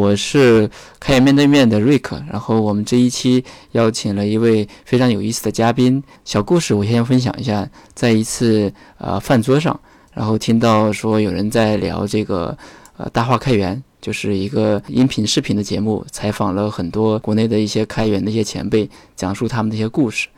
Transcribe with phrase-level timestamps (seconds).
[0.00, 6.02] 我是开源面对面的瑞克，然后我们这一期邀请了一位非常有意思的嘉宾。
[6.24, 9.78] 小故事我先分享一下，在一次呃饭桌上，
[10.14, 12.56] 然后听到说有人在聊这个
[12.96, 20.28] 呃大话开源，就是一个音频视频的节目，采访了很多国内的一些开源的一些前辈，讲述他们的一些故事。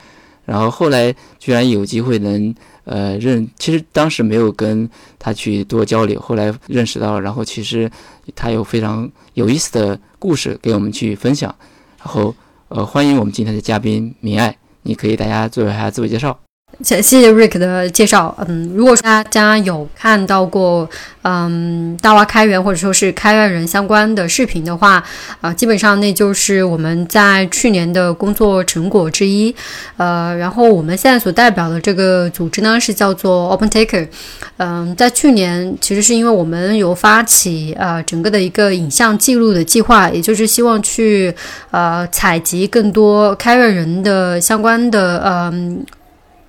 [0.45, 2.53] 然后后来居然有机会能
[2.85, 4.89] 呃认，其实当时没有跟
[5.19, 7.91] 他去多交流，后来认识到了，然后其实
[8.35, 11.55] 他有非常有意思的故事给我们去分享。
[11.99, 12.35] 然后
[12.69, 16.39] 呃欢迎我们今天的嘉宾明爱，你可以大家做一下自我介绍。
[16.81, 18.37] 谢谢谢 Rick 的介绍。
[18.49, 20.89] 嗯，如果说大家有看到过
[21.23, 25.05] 嗯大蛙开源或者说是开源人相关的视频的话，
[25.41, 29.55] 啊，基本上那就是我们在去年的工作成果之一。
[29.97, 34.09] 呃，然后我们现在所代表的这个组织呢是叫做 OpenTaker。
[34.57, 41.33] 嗯，在去年其实是因为我们有发起呃整个的一个影像记录的计划，也就是希望去
[41.71, 45.85] 呃采集更多开源人的相关的嗯。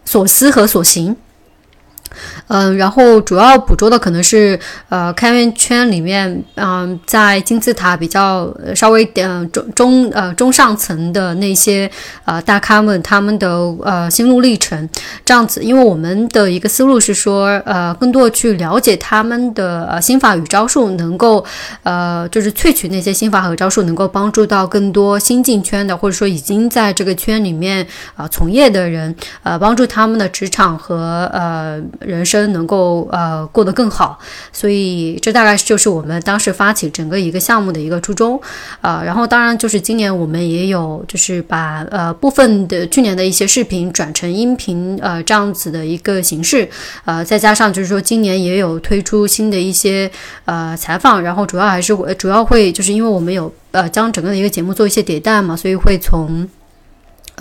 [0.05, 1.15] 所思和所行。
[2.47, 11.89] 嗯，然后主要捕捉的可能是呃开源圈里面，嗯，在金字塔比较稍微点中中呃中上层的那些
[12.25, 13.49] 呃大咖们他们的
[13.83, 14.89] 呃心路历程，
[15.25, 21.43] 这样子，因为我们的一个思路是说，呃，更多去了解他们的呃心法与招数，能够
[21.83, 31.81] 呃就是萃取那些心法和招数，能够帮助到更多新进圈的或者说已经在这个圈里面啊从业的人，呃，帮助他们的职场和呃。
[32.05, 34.19] 人生能够呃过得更好，
[34.51, 38.39] 所以这大概就是我们当时发起整个一个项目的一个初衷，
[38.81, 46.67] 啊，然后当然就是今年我们也有就是把呃部分的去年的一些视频转成音频呃这样子的一个形式，
[47.05, 50.09] 呃再加上就是说今年也有推出新的一些
[50.45, 56.47] 呃采访，然后主要还是主要会就是因为我们有呃将整个的一个节目做一些迭代嘛，所以会从。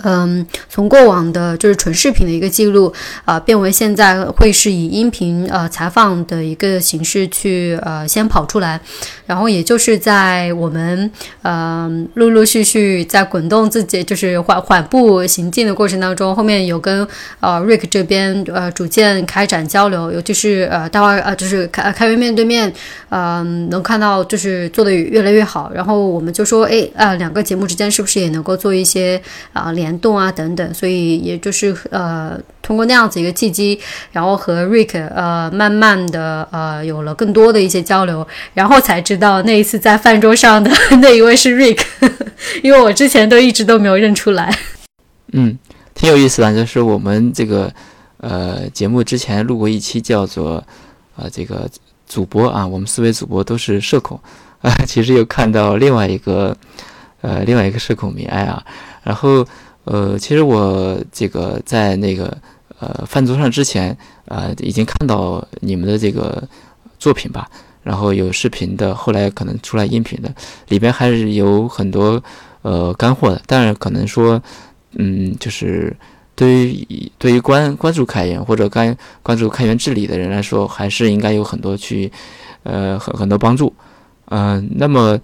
[0.01, 2.91] 嗯，从过往的就是纯视频的一个记录，
[3.25, 8.81] 啊，变为现在会是以音频呃采访的一个形式去呃先跑出来，
[9.27, 11.09] 然后也就是在我们
[11.43, 17.07] 嗯陆陆续续在滚动自己就是缓缓步行进的过程当中，后面有跟
[17.39, 22.73] 呃 Rick 这边呃逐渐开展交流，尤其是呃大话呃就是开开源面对面，
[23.09, 29.21] 嗯，能看到就是做的越来越好，然后我们就说，哎啊两个节目之间是不是也能够做一些
[29.53, 29.82] 啊联。
[29.83, 33.77] 联动啊等等，所以也就是呃通过那样子一个契机，
[34.13, 40.71] 然后和 Rick 呃慢慢的呃有了更多的一些交流，然后才知道那一次在饭桌上的
[41.03, 41.81] 那一位是 Rick，
[42.63, 44.57] 因为我之前都一直都没有认出来。
[45.33, 45.57] 嗯，
[45.93, 47.69] 挺有意思的，就是我们这个
[48.17, 50.63] 呃节目之前录过一期叫做
[51.17, 51.69] 呃这个
[52.07, 54.17] 主播啊，我们四位主播都是社恐
[54.61, 56.55] 啊， 其实又看到另外一个
[57.21, 58.63] 呃另外一个社恐迷爱啊，
[59.03, 59.45] 然后。
[59.85, 62.37] 呃，其实我这个在那个
[62.79, 63.95] 呃饭桌上之前，
[64.25, 66.41] 呃已经看到你们的这个
[66.97, 67.49] 作品吧，
[67.83, 70.33] 然后有视频的，后来可能出来音频的，
[70.69, 72.23] 里边还是有很多
[72.61, 73.41] 呃干货的。
[73.45, 74.41] 但是可能说，
[74.93, 75.93] 嗯，就是
[76.33, 82.09] 对于对于关关注开源或者关关注开源治理的人来说，还是应该有很多去
[82.63, 83.73] 呃很很多帮助。
[84.29, 85.19] 嗯，那么。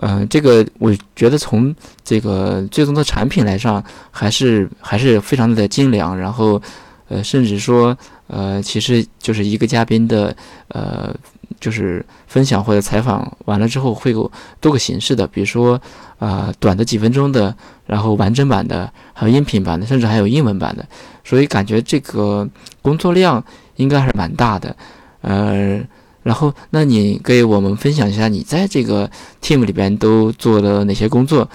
[0.00, 6.16] 嗯，这个我觉得从这个最终的产品来上，还是还是非常的精良。
[6.16, 6.60] 然后，
[7.08, 7.96] 呃，甚至说，
[8.28, 10.34] 呃，其实就是一个嘉宾的，
[10.68, 11.14] 呃，
[11.58, 15.80] 就是分享或者采访完了之后，会有多个形式的，比如说，
[16.18, 17.54] 啊，短的几分钟的，
[17.86, 20.86] 然后完整版的，还有音频版的，甚至还有英文版的。
[21.24, 22.48] 所以感觉这个
[22.80, 23.42] 工作量
[23.76, 24.76] 应该还是蛮大的，
[25.22, 25.80] 呃。
[26.28, 29.10] 然后，那你给我们分享一下，你在这个
[29.42, 31.48] team 里边都做了哪些工作？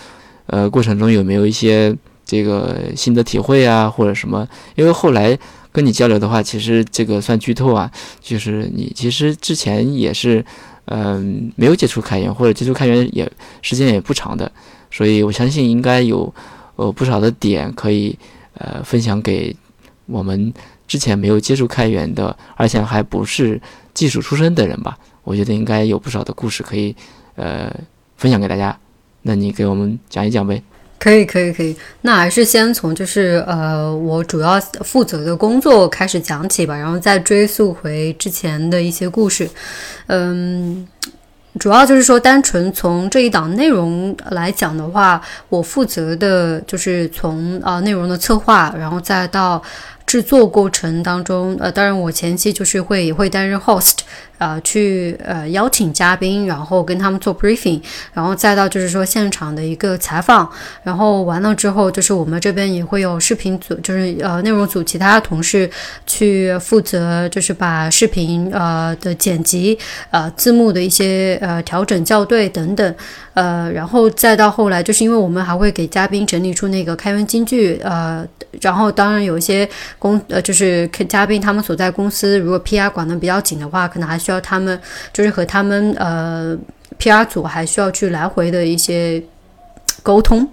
[0.47, 1.95] 呃，过程中有没有一些
[2.25, 4.47] 这个心得体会啊，或者什么？
[4.73, 5.37] 因为后来
[5.71, 10.43] 跟你交流的话，其实这个算剧透啊，就是你其实之前也是，
[10.85, 14.51] 嗯，没有接触开源，或者接触开源也时间也不长的，
[14.89, 16.33] 所以我相信应该有
[16.77, 18.17] 呃不少的点可以
[18.55, 19.55] 呃分享给
[20.07, 20.51] 我们
[20.93, 23.59] 之前没有接触开源的，而且还不是。
[23.95, 26.95] 技术出身的人吧，我觉得应该有不少的故事可以，
[27.35, 27.71] 呃，
[28.17, 28.75] 分享给大家。
[29.21, 30.59] 那你给我们讲一讲呗？
[30.97, 31.75] 可以，可以，可以。
[32.01, 39.47] 那还是先从就是呃，我主要负责的工作开始讲起吧，然后再追溯回之前的一些故事。
[40.07, 40.87] 嗯，
[41.59, 49.61] 主要就是说，单纯从这一档内容来讲的话，我负责的就是从啊内容的策划，然后再到。
[50.05, 53.99] 制作过程当中，呃，当然我前期就是会会担任 host。
[54.39, 60.49] 呃，去呃邀请嘉宾，然后跟他们做 briefing，然后再到就是说现场的一个采访，
[60.83, 65.69] 然后完了之后，就是我们这边也会有视频组，就是呃内容组其他同事
[66.05, 69.77] 去负责，就是把视频呃的剪辑、
[70.09, 72.95] 呃字幕的一些呃调整校对等等，
[73.35, 78.27] 呃，然后再到后来，就是因为我们还会给嘉宾整理出那个开源金句，呃，
[78.59, 79.69] 然后当然有一些
[80.03, 84.77] 公呃就是嘉宾他们所在公司如果 PR 管得比较紧的话，可能还需要他们
[85.13, 86.57] 就是和他们呃
[86.99, 89.23] PR 组还需要去来回的一些
[90.03, 90.45] 沟通。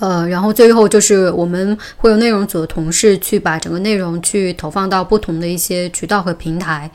[0.00, 6.90] 呃，然后最后就是我们会有内容组的同事去把整个内容去投放到不同的一些渠道和平台。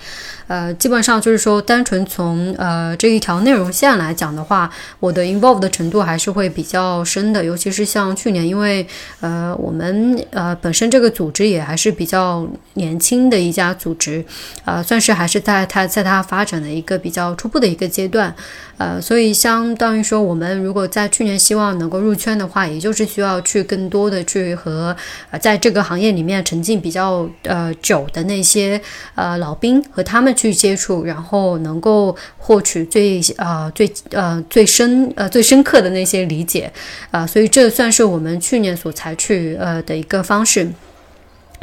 [0.48, 7.44] 呃，基本上就是说，单纯从呃这一条内容线来讲的话，我的 involve 的程度还是会比较深的。
[7.44, 8.86] 尤其是像去年，因为
[9.20, 14.24] 呃我们呃本身这个组织也还是比较年轻的一家组织，
[14.66, 18.34] 呃，算是还是在它在它发展的一个比较初步的一个阶段。
[18.78, 24.96] 呃，所以相当于说，我们如果在去年希望能够入圈的话，也就是需要去更多的去和
[25.32, 28.80] 呃在这个行业里面沉浸比较呃久的那些
[29.16, 36.72] 呃老兵和他们去接触，然后能够获取最啊最呃最深呃最深刻的那些理解
[37.12, 40.70] 啊，所以这算是我们去年所采取呃的一个方式。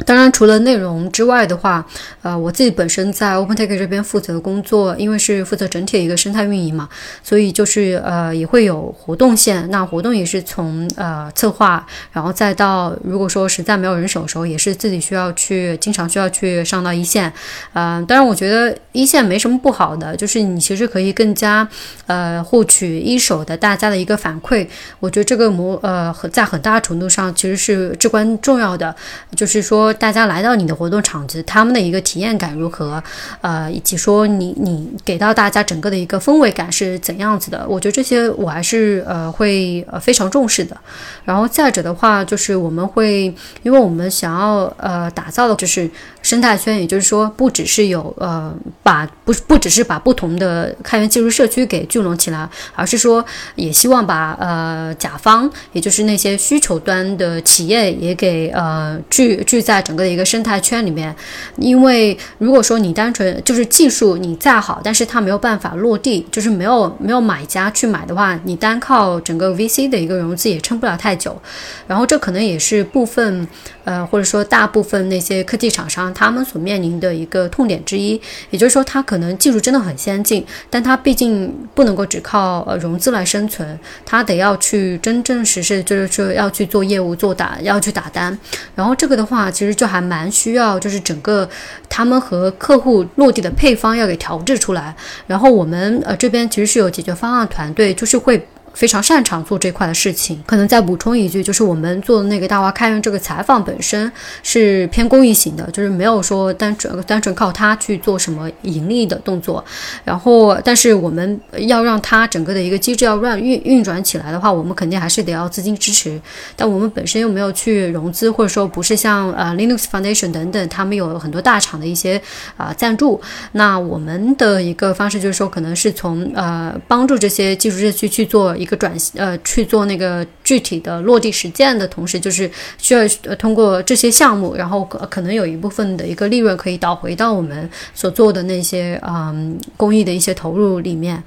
[0.03, 1.85] 当然，除了内容之外的话，
[2.21, 6.89] 呃，我自己本身在 OpenTake 这边负责工作，因为是负责整体的一个生态运营嘛，
[7.23, 9.67] 所以就是呃也会有活动线。
[9.71, 17.31] 那活动也是从呃策划，然后再到如果说实在没有人手的时候，也是自己需要去经常需要去上到一线。
[17.71, 21.67] 嗯，当然我觉得一线没什么不好的，就是你其实可以更加
[22.05, 24.67] 呃获取一手的大家的一个反馈。
[24.99, 28.93] 我觉得这个模呃很在很大程度上其实是至关重要的，
[29.37, 29.84] 就是说。
[29.93, 33.01] 大家来到你的活动场子，他们的一个体验感如何？
[33.41, 37.65] 呃，以及说你你给到大家整个的一个氛围感是怎样子的？
[37.67, 40.75] 我觉得这些我还是呃会呃非常重视的。
[41.23, 43.33] 然后再者的话，就是我们会，
[43.63, 45.89] 因为我们想要呃打造的就是
[46.25, 48.51] 生态圈，也就是说不只是有呃
[48.81, 53.23] 把不不只是把不同的开源技术社区给聚拢起来，而是说
[53.53, 59.75] 也希望把呃甲方，也就是那些需求端的企业也给呃聚聚在。
[59.85, 61.15] 整个的一个生态圈里面，
[61.57, 71.39] 因为如果说你单纯就是技术你再好，但是它没有办法落地，就是没有没有买家去买的话，你单靠整个 VC 的一个融资也撑不了太久。
[71.85, 73.47] 然后这可能也是部分
[73.83, 78.19] 呃或者说大部分那些科技厂商他们所面临的一个痛点之一。
[78.51, 88.39] 也就是说，它可能技术真的很先进，但它毕竟不能够只靠呃融资来生存，它得要去真正实施，就是说要去做业务做打要去打单。
[88.73, 89.65] 然后这个的话，其实。
[89.65, 91.49] 其实就还蛮需要，就是整个
[91.89, 94.95] 他们和客户落地的配方要给调制出来。
[95.25, 98.47] 然后我们呃这边其实是有解决方案团队，就是会。
[98.75, 104.11] 非常擅长做这块的事情，可能再补充一句，就是我们做的那个大华开源这个采访本身
[104.43, 109.63] 是偏公益型的，就是没有说单纯单纯靠它去做什么盈利的动作。
[110.03, 116.19] 然后，但是我们要让它整个的一个机制要让运运转起来的话，我们肯定还是得要资金支持。
[116.57, 122.21] 但我们本身又没有去融资，或者说不是像呃 Linux Foundation 等等，他们有很多大厂的一些
[122.57, 123.21] 啊赞助。
[123.53, 128.53] 那我们的一个方式就是说，可能是从呃帮助这些技术社区去做。
[128.64, 132.49] 一一个转呃去做那个具体的落地实践的同时，就是
[132.79, 141.21] 需要呃通过这些项目，然后可可能有一部分的一个利润可以导回到我们所做的那些嗯公益的一些投入里面，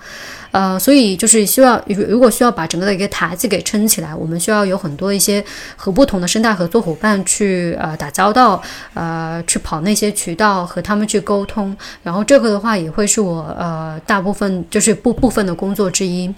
[0.50, 5.44] 呃，所以就是需要如如果需要把整个的一个台子给撑起来，我们需要有很多一些
[5.76, 8.60] 和不同的生态合作伙伴去呃打交道，
[8.94, 16.34] 呃去跑那些渠道和他们去沟通，然后这个的话也会是我呃大部分就是部部分的工作之一。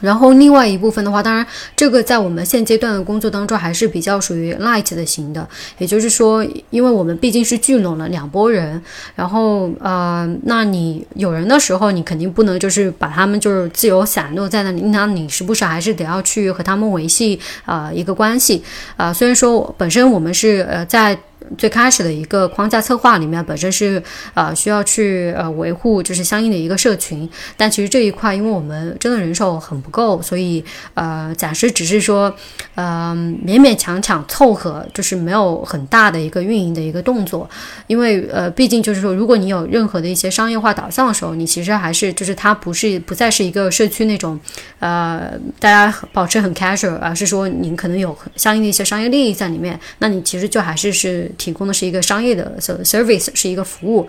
[0.00, 5.46] 然后另外一部分的话，当然这个在我们现阶段的工作当中还是比较属于 light 的型的，
[5.78, 8.80] 也就是说，因为我们毕竟是聚拢了两拨人，
[9.14, 18.62] 然后呃，那你有人的时候，你肯定不能就是把他们就是自由散落在那里，那你时不时还是得要去和他们维系啊一个关系
[18.96, 19.12] 啊。
[19.12, 21.18] 虽然说本身我们是呃在。
[21.58, 24.02] 最开始的一个框架策划里面，本身是
[24.34, 27.28] 呃需要去呃维护，就是相应的一个社群。
[27.56, 30.64] 但其实这一块，因为我们真的人手很不够，所以
[30.94, 32.32] 呃暂时只是说，
[32.76, 37.50] 嗯勉勉强强凑合，就是没有很大的一个运营的一个动作。
[37.88, 44.38] 因为呃毕竟就是说，如果你有任何的一些商业化导向的时候，你其实还是就是它不是不再是一个社区那种
[44.78, 51.28] 呃大家保持很 casual，而是说你可能有相应的一些商业利益在里面，那你其实就还是是。
[51.40, 52.54] 提供的是一个商业的
[52.84, 54.06] service，是一个服务，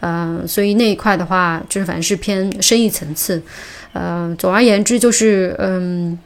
[0.00, 3.40] 呃，所以那一块的话，就是反正是偏生意层次，
[3.92, 6.18] 呃，总而言之就是嗯。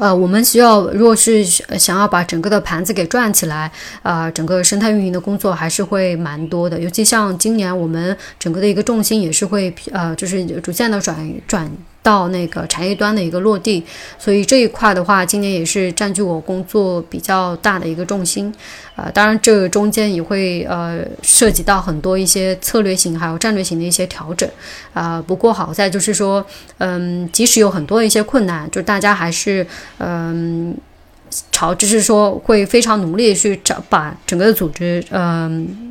[0.00, 6.80] 呃，我们需要，如果是想要把整个的盘子给转起来，啊，整个生态运营的工作还是会蛮多的。
[6.80, 11.14] 尤其像今年，我们整个的一个重心也是会，呃，就是逐渐的转
[11.46, 11.70] 转。
[12.02, 13.84] 到那个产业端的一个落地，
[14.18, 18.52] 所以这一块的话，今年也是占据我工作比较大的一个重心，
[18.96, 24.48] 呃，当然这中间也会呃涉及到很多一些策略型还有战略型的一些调整，
[24.92, 26.44] 啊，不过好在就是说，
[26.78, 29.64] 嗯，即使有很多一些困难，就大家还是
[29.98, 30.76] 嗯
[31.52, 35.88] 朝就是说会非常努力去找把整个的组织嗯。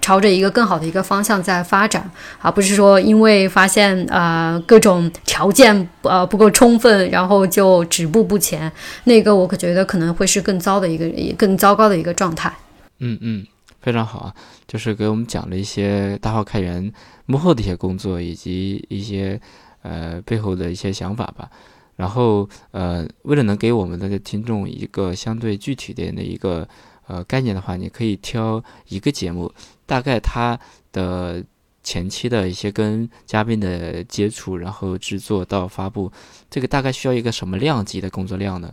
[0.00, 8.70] 朝着一个更好的一个方向在发展，而不是说因为发现呃各种条件呃不够充分，然后就止步不前。
[9.04, 12.52] 那个我可觉得可能会是更糟的一个更糟糕的一个状态。
[12.98, 13.46] 嗯嗯，
[13.80, 14.34] 非常好啊，
[14.66, 16.92] 就是给我们讲了一些大号开源
[17.26, 19.40] 幕后的一些工作，以及一些
[19.82, 21.48] 呃背后的一些想法吧。
[21.96, 26.66] 然后呃，为了能给我们的听众一个相对具体点的一个
[27.06, 29.52] 呃概念的话，你可以挑一个节目。
[29.90, 30.56] 大概他
[30.92, 31.42] 的
[31.82, 36.12] 前期的一些跟嘉宾的接触，然后制作到发布，
[36.48, 38.70] 这个大概需要一个什么量级的工作量呢？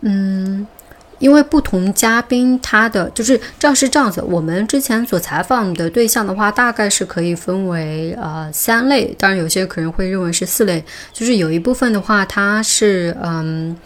[0.00, 0.66] 嗯，
[1.18, 4.22] 因为不同嘉宾他的就是这样是这样子。
[4.22, 10.82] 我们之前所采访的对象的话，大概是可以分为呃三类，当然有些可能会认为是四类。
[11.12, 13.76] 就是有一部分的话，它是嗯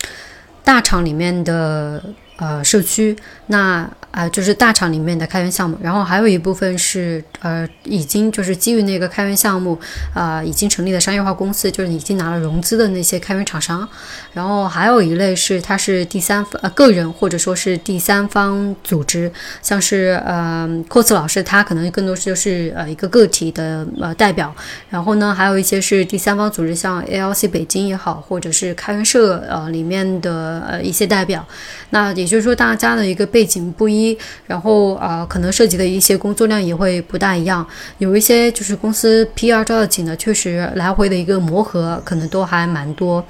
[0.62, 3.88] 大厂里面的呃社区那。
[4.14, 9.76] 啊，就是大厂里面的开源项目，然后还有一部分是呃，已经就是基于那个开源项目，
[10.14, 13.88] 啊，已经成立的商业化公司，就是已经拿了融资的那些开源厂商，
[14.32, 19.28] 然后还有一类是它是第三方呃个人或者说是第三方组织，
[19.60, 24.54] 像是呃阔次老师他可能更多是就是呃一个个体的呃代表，
[24.88, 31.44] 然后呢还有一些是第三方组织，像 ALC 北京也好，或者是开源社呃里面的呃一些代表，
[31.90, 34.16] 那也也就是说大家的一个背景不一。
[34.46, 37.66] 然后啊，可能涉及的一些工作量也会不大一样。
[37.98, 43.24] 有一些就是公司 PR 招的紧的，确实来回的一个磨合可能都还蛮多。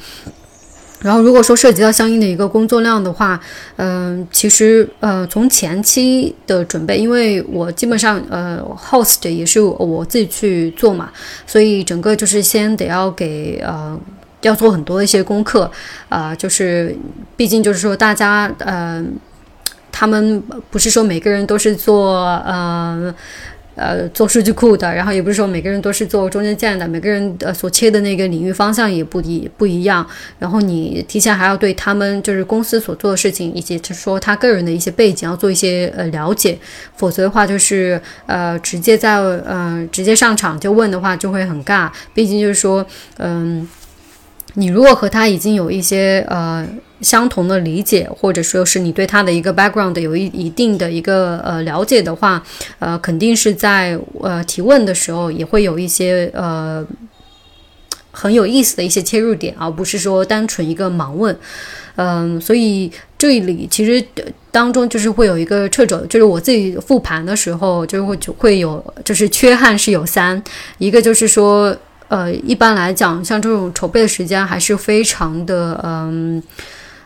[1.00, 3.38] 然后如果说涉及到相应的一个工作量的话，
[3.76, 11.12] 嗯，其实呃，从前期的准备，因为我基本上呃，host 也是我自己去做嘛，
[11.46, 14.00] 所以整个就是先得要给呃，
[14.48, 15.70] 要做很多的一些功课
[16.08, 16.96] 啊，就是
[17.36, 19.04] 毕竟就是说大家呃。
[19.96, 23.14] 他们不是说每个人都是做呃
[23.76, 30.04] 呃做数据库的，然后也不是说每个人都是做中间件的，每个人呃所切的那个领域方向也不一不一样。
[30.40, 36.58] 然后你提前还要对他们就是公司所做的事情，以及就是说他个人的一些背景要做一些呃了解，
[36.96, 41.88] 否则的话就是呃直接在呃直接上场就问的话就会很尬。
[42.12, 42.84] 毕竟就是说
[43.18, 43.68] 嗯。
[44.56, 46.66] 你如果和他已经有一些呃
[47.00, 52.40] 相同的理解，或者说是你对他的一个 background 有一一定的一个呃了解的话，
[52.78, 56.86] 呃，肯定是在呃提问的时候也会有一些呃
[58.12, 61.36] 很有意思的一些切入点，而不是说单纯一个盲问。
[61.96, 64.04] 嗯，所以这里其实
[64.52, 70.40] 当中就是会有一个掣肘，就是我自己复盘的时候就会就会有就是缺憾是有三，
[70.78, 71.76] 一个就是说。
[72.08, 76.42] 呃，一般来讲，像这种筹备的时间还是非常的，嗯，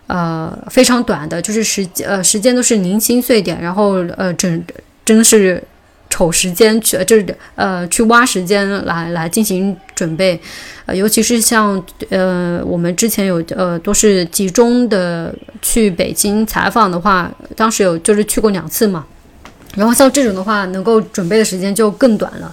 [0.09, 4.63] 呃，非常短的，就是时呃时间都是零星碎点，然后呃，真
[5.05, 5.63] 真的是
[6.11, 7.25] 瞅时间去，就是
[7.55, 10.39] 呃去挖时间来来进行准备，
[10.87, 19.07] 呃，尤其是像呃我们之前有呃都是集中的去北京采访的话，当时有就是去过两次嘛，
[19.77, 22.53] 然后像这种的话，能够准备的时间就更短了。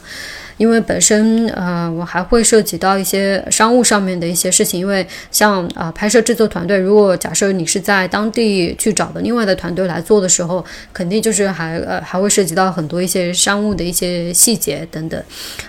[0.57, 4.79] 因为本身呃，我还会涉及到一些商务上面的一些事情。
[4.79, 15.21] 因为像啊，拍摄制作团队，如果假设你是在当地去找的另外的团队来做的时候，肯定就是还呃还会涉及到很多一些商务的一些细节等等。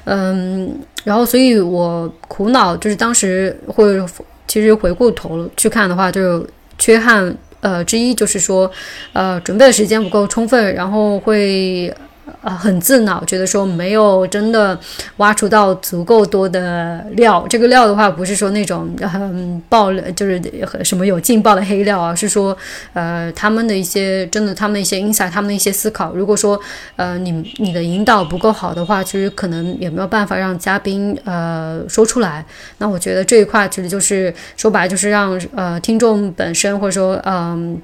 [0.05, 4.00] 嗯，然后所以我苦恼就是当时会
[4.47, 6.47] 其实回过头去看的话，就
[6.78, 8.71] 缺憾呃之一就是说
[9.12, 11.93] 呃准备的时间不够充分，然后会。
[12.42, 14.78] 啊，很自恼，觉得说没有真的
[15.18, 17.47] 挖出到足够多的料。
[17.49, 20.40] 这个料的话，不是说那种嗯爆就是
[20.83, 22.56] 什么有劲爆的黑料啊，是说
[22.92, 26.14] 呃他们的一些真的他们一些 insight，他们的一些思考。
[26.14, 26.61] 如果说
[26.97, 32.45] 呃你你的引导不够好的话，其实可能也没有办法让嘉宾呃说出来。
[32.78, 37.80] 那我觉得这一块其实就是说白就是让呃听众本身或者说嗯。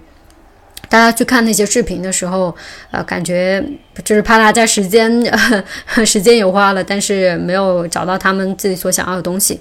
[0.93, 2.55] 大家去看那些视频的时候，
[2.91, 3.65] 呃，感觉
[4.05, 5.11] 就是怕大家时间
[6.05, 9.59] 时间也花了，但是没有找到他们自己所想要的东西。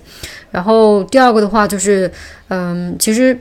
[0.51, 2.11] 然后第二个的话就是，
[2.50, 3.39] 嗯，其实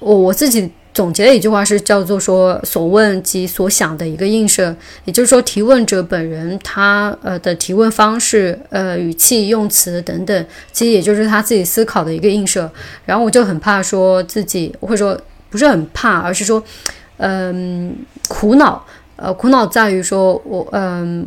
[0.00, 0.70] 我我自己。
[0.94, 4.74] 总结的一句话是叫做说所问及所想的一个映射，
[5.04, 12.68] 也就是说提问者本人他呃的提问方式、呃语气、用词等等，其实也就是他自己思考的一个映射。
[13.04, 15.16] 然后我就很怕说自己，或者说
[15.50, 16.60] 不是很怕，而是说，
[17.18, 17.94] 嗯，
[18.28, 18.84] 苦恼，
[19.16, 21.26] 呃，苦恼在于说我嗯。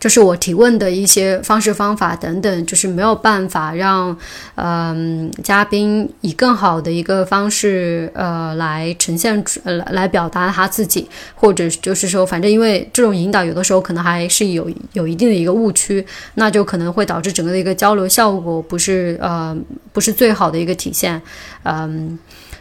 [0.00, 4.16] 就是我提问的一些方式方法等等，就是没有办法让，
[4.54, 16.02] 嗯，嘉宾以更好的一个方式，呃，来呈现出，呃，来表达他自己，或者就是说，反正因为这种引导有的时候可能还是有有一定的一个误区，
[16.36, 19.54] 那就可能会导致整个的一个交流效果不是，呃，
[19.92, 21.20] 不是最好的一个体现，
[21.64, 22.18] 嗯，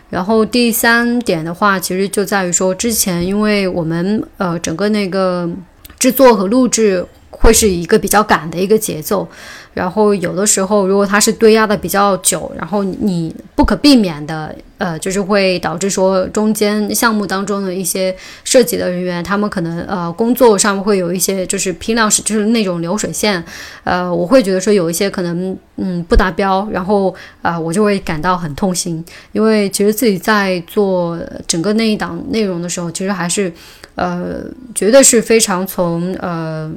[0.10, 5.50] 然后第三点的话，其实就在于说，之前因为我们，呃，整个那个
[5.98, 7.06] 制作和录制。
[7.32, 9.26] 会是一个比较赶的一个节奏，
[9.74, 23.44] 然后有的时候如果它是堆压的比较久，然后你不可避免的，呃，就是会导致说中间项目当中的一些设计的人员，他们可能呃工作上会有一些就是批量是就是那种流水线，
[23.84, 33.54] 呃，我会觉得说有一些可能嗯不达标，然后啊我就会感到很痛心，因为其实自己在做整个那一档内容的时候，其实还是
[33.96, 34.42] 呃
[34.74, 36.70] 绝对是非常从呃。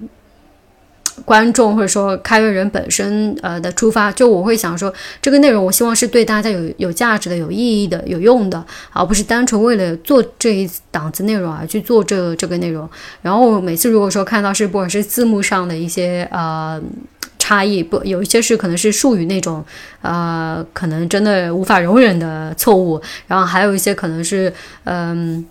[1.25, 12.89] 观众或者说开源人本身呃的出发，就我会想说，这个内容我希望是对大家有有价值的、有意义的、有用的，而不是单纯为了做这一档子内容而去做这这个内容。
[13.21, 16.81] 然后每次如果说看到是不管是字幕上的一些呃
[17.39, 19.65] 差异，不有一些是可能是术语那种
[20.01, 24.53] 呃可能真的无法容忍的错误，然后还有一些可能是
[24.85, 25.45] 嗯。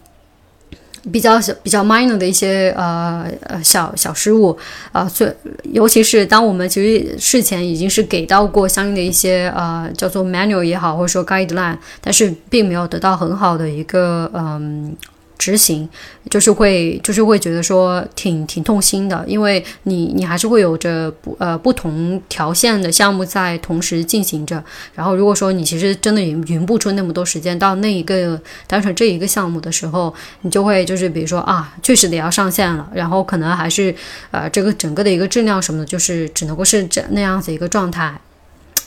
[1.12, 4.58] 比较小、比较 minor 的一些呃呃小小失误
[4.92, 5.34] 啊，最
[5.72, 14.96] 尤其是当我们其实事前已经是给到过相应的一些呃叫做 manual 也好，或者说 guideline，但是并没有得到很好的一个嗯。
[15.42, 15.90] 执行
[16.30, 24.64] 就是会就是会觉得说挺挺痛心的，因为你你还是会有着不呃不同条线的项目在同时进行着。
[24.94, 33.96] 然后如果说你其实真的匀匀不出那么多时间到那一个单纯这一个项目的时候，你就会就是比如说啊，确实得要上线了，然后可能还是
[34.30, 38.22] 呃这个整个的一个质量什么的，就是只能够是这那样子一个状态，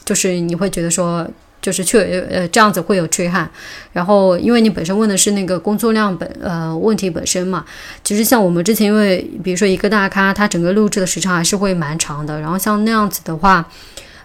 [0.05, 1.29] 就是你会觉得说。
[1.65, 1.99] 就是确
[2.31, 3.49] 呃这样子会有缺憾，
[3.95, 7.65] 然后因为你本身问的是那个工作量本呃问题本身嘛，
[8.05, 13.67] 其实像我们之前因为比如说一个大咖，他整个录制的时长还是会蛮长的，然后像那样子的话。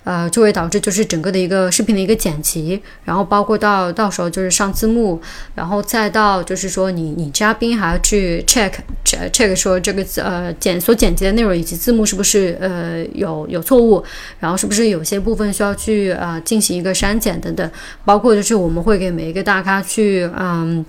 [0.04, 5.22] 呃，就会导致就是整个的一个视频的一个剪辑，然后包括到到时候就是上字幕，
[5.54, 8.72] 然后再到就是说你你嘉宾还要去 check
[9.06, 14.04] check 说这个呃剪所剪辑的内容以及字幕是不是呃有有错误，
[14.40, 17.72] 然后是不是有些部分需要去呃进行一个删减等等，
[18.06, 20.84] 包括就是我们会给每一个大咖去嗯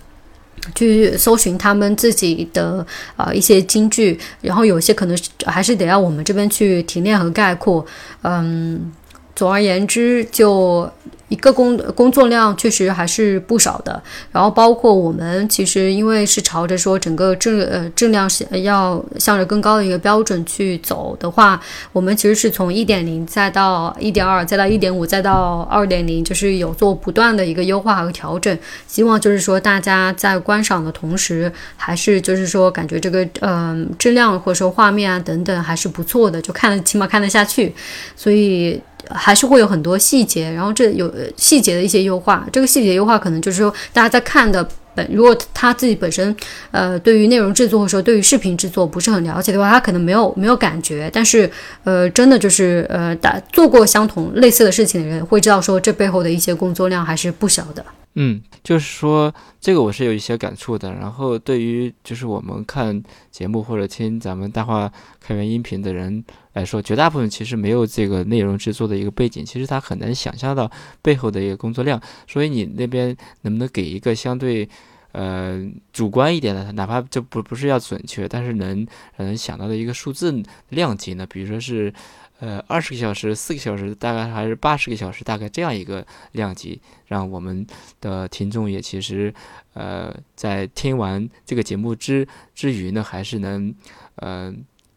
[0.74, 7.84] 去搜寻他们自己的呃一些金句，然后有些可能还是得要我们这边去提炼和概括，
[8.22, 8.92] 嗯。
[9.40, 10.90] 总而言之，就。
[11.30, 21.60] 一个工工作量确实还是不少的，然后包括我们其实因为是朝着说整个质呃质量是要向着更高的一个标准去走的话，
[21.92, 28.58] 我们其实是从一点零再到一点二，再到一点五，再到二点零，就是有做不断的一个优化和调整。
[28.88, 37.72] 希望就是说大家在观赏的同时，还是就是说感觉这个嗯质量或者说画面啊等等还是不错的，就看得起码看得下去，
[38.16, 38.82] 所以。
[39.14, 42.46] 还是会有很多细节，然后这有细节的一些优化。
[42.52, 46.34] 这个细节优化可能就是说，大家在看的本，如果他自己本身，
[46.70, 51.10] 呃，对于内容制作或者说对于视频制作不是很了解的话，他可能没有没有感觉。
[51.12, 51.50] 但是，
[51.84, 57.84] 呃，真的就是呃，打做过相同类似的事情的人会知道，说这背后的一些工作量还是不小的。
[58.14, 60.92] 嗯，就是说这个我是有一些感触的。
[60.92, 70.68] 然后对于就是我们看节目或者听咱们大话开源音频的人来说，绝大部分其实没有这个内容制作的一个背景，其实他很难想象到
[71.00, 72.00] 背后的一个工作量。
[72.26, 74.68] 所以你那边能不能给一个相对
[75.12, 78.84] 呃主观一点的，哪怕就不不是要准确，但是能
[79.18, 81.24] 能想到的一个数字量级呢？
[81.26, 81.94] 比如说是。
[82.40, 87.66] 呃，二十个小时、四个小时，大概还是八十个小时，大概这样一个量级，让我们
[88.00, 89.32] 的听众也其实，
[89.74, 93.74] 呃，在听完这个节目之之余呢，还是能，
[94.16, 94.52] 呃，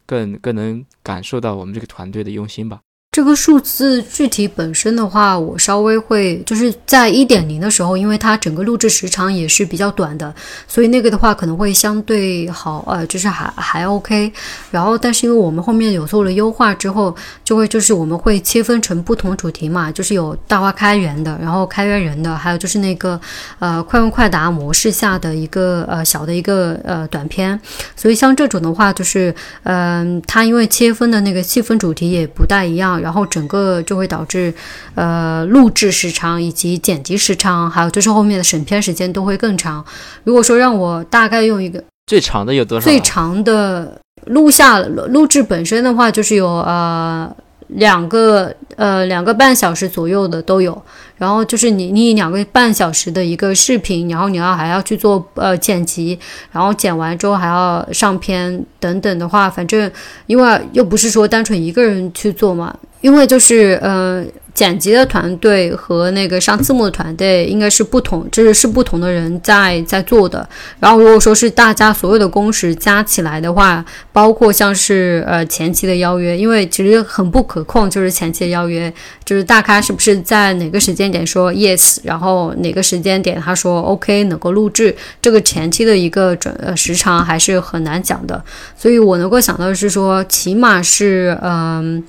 [0.06, 2.80] 更更能感受到我们这个团队的用心吧。
[3.14, 10.34] 这个数字具体本身的话，我稍微会就是在一点零的时候，因为它整个录制时长也是比较短的，
[10.66, 14.32] 所以那个的话可能会相对好，呃，就是还还 OK。
[14.72, 23.20] 然后，但是因为我们后面有做了优化之后，就会就是我们会切分成不同主题嘛，就是有大话开源的，然后开源人的，还有就是那个
[23.60, 27.60] 呃快问快答模式下的一个呃小的一个呃短片。
[27.94, 33.03] 所以像这种的话，就是嗯，它因为切分的那个细分主题也不大一样。
[33.04, 34.52] 然后整个就会导致，
[34.94, 39.84] 呃，录制时长以及剪辑时长，还有就是后面的审片时间都会更长。
[40.24, 42.84] 如果说让我大概用一个最长的有多少？
[42.86, 47.30] 最长的录下录制本身的话，就是有呃
[47.74, 50.80] 两个呃两个半小时左右的都有。
[51.16, 56.18] 然后就是你你两个半小时的一个视频，然后你要还要去做呃剪辑，
[56.50, 59.90] 然后剪完之后还要上片等等的话，反正
[60.26, 62.76] 因为又不是说单纯一个人去做嘛。
[63.00, 70.48] 因为就是嗯，剪辑的团队和那个上字幕的团队应该是不同，就是是不同的人在在做的。
[70.78, 78.92] 然后如果说是大家所有的工时加起来的话，包括像是呃前期的邀约，因为其实很不可控，就是前期的邀约，
[79.24, 88.40] 就是大咖是不是在哪个时间点说 yes，然后哪个时间点他说 OK 能够录制，这个前期的一个准呃时长还是很难讲的。
[88.76, 92.04] 所以我能够想到的是说，起码是嗯。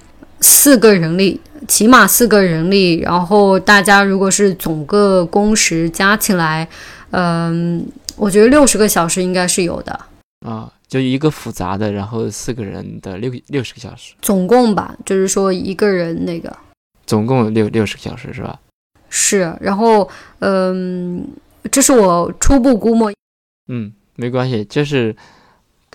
[0.45, 6.67] 四个人力，起码四个人力，然后大家如果是总个工时加起来，
[7.09, 7.83] 嗯，
[8.15, 9.99] 我觉得六十个小时应该是有的
[10.45, 16.55] 啊，就一个复杂的，然后四个人的六六十个小时，总共吧，就是说一个人那个，
[17.07, 18.59] 总共六六十个小时是吧？
[19.09, 20.07] 是，然后
[20.39, 21.27] 嗯，
[21.71, 23.11] 这是我初步估摸，
[23.67, 25.15] 嗯，没关系，就是。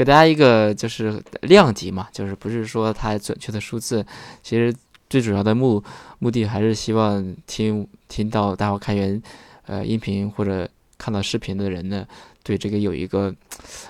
[0.00, 4.02] 给大家一个就是量级嘛，就是不是说它准确的数字，
[4.42, 4.74] 其实
[5.10, 5.84] 最主要的目
[6.18, 9.22] 目的还是希望听听到大伙开源，
[9.66, 12.06] 呃，音频或者看到视频的人呢，
[12.42, 13.34] 对这个有一个，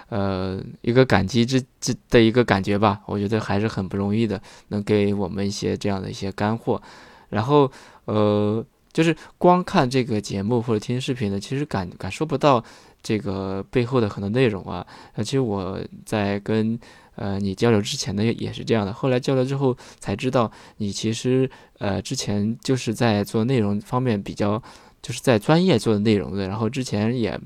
[0.08, 3.02] 呃，一个感激之之的一个感觉吧。
[3.06, 6.82] 我觉得还是很不容易的，能给我们一些这样的一些干货。
[7.28, 7.70] 然后，
[8.06, 12.64] 呃，就是光看这个节目或者听视频呢，其实感感受不到。
[13.02, 16.78] 这个背后的很多内容啊，呃，其实我在跟
[17.16, 24.62] 呃你交流之前呢也是这样的，后来交流之后才知道，你其实呃之前就是在做内容方面比较，
[25.02, 27.38] 就是在专业做的内容的，然后之前也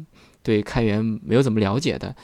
[0.43, 2.15] 对开源没有怎么了解的，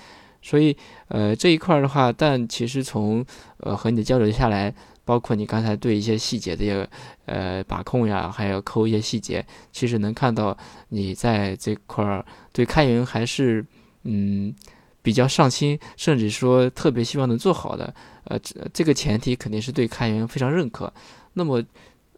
[0.43, 0.77] 所以
[1.09, 3.25] 呃这一块的话，但其实从
[3.59, 4.75] 呃和你的交流下来。
[5.05, 6.89] 包括你刚才对一些细节的
[7.27, 10.57] 呃把控呀，还有抠一些细节，其实能看到
[10.91, 13.65] 你在这块儿对开源还是
[14.05, 14.55] 嗯
[15.03, 17.93] 比较上心，甚至说特别希望能做好的。
[18.25, 18.39] 呃，
[18.73, 20.93] 这个前提肯定是对开源非常认可。
[21.33, 21.61] 那么，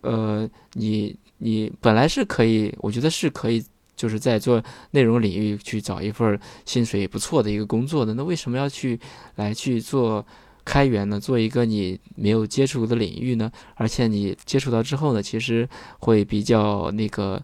[0.02, 3.64] 呃，你你本来是可以，我觉得是可以，
[3.96, 8.12] 就是在做内容领域去找一份薪水不错的一个工作的。
[8.14, 9.00] 那为什么要去
[9.36, 10.26] 来去做？
[10.64, 17.42] 开源呢，做一个你没有接触的领域呢，而且你接触到之后呢，其实会比较那个，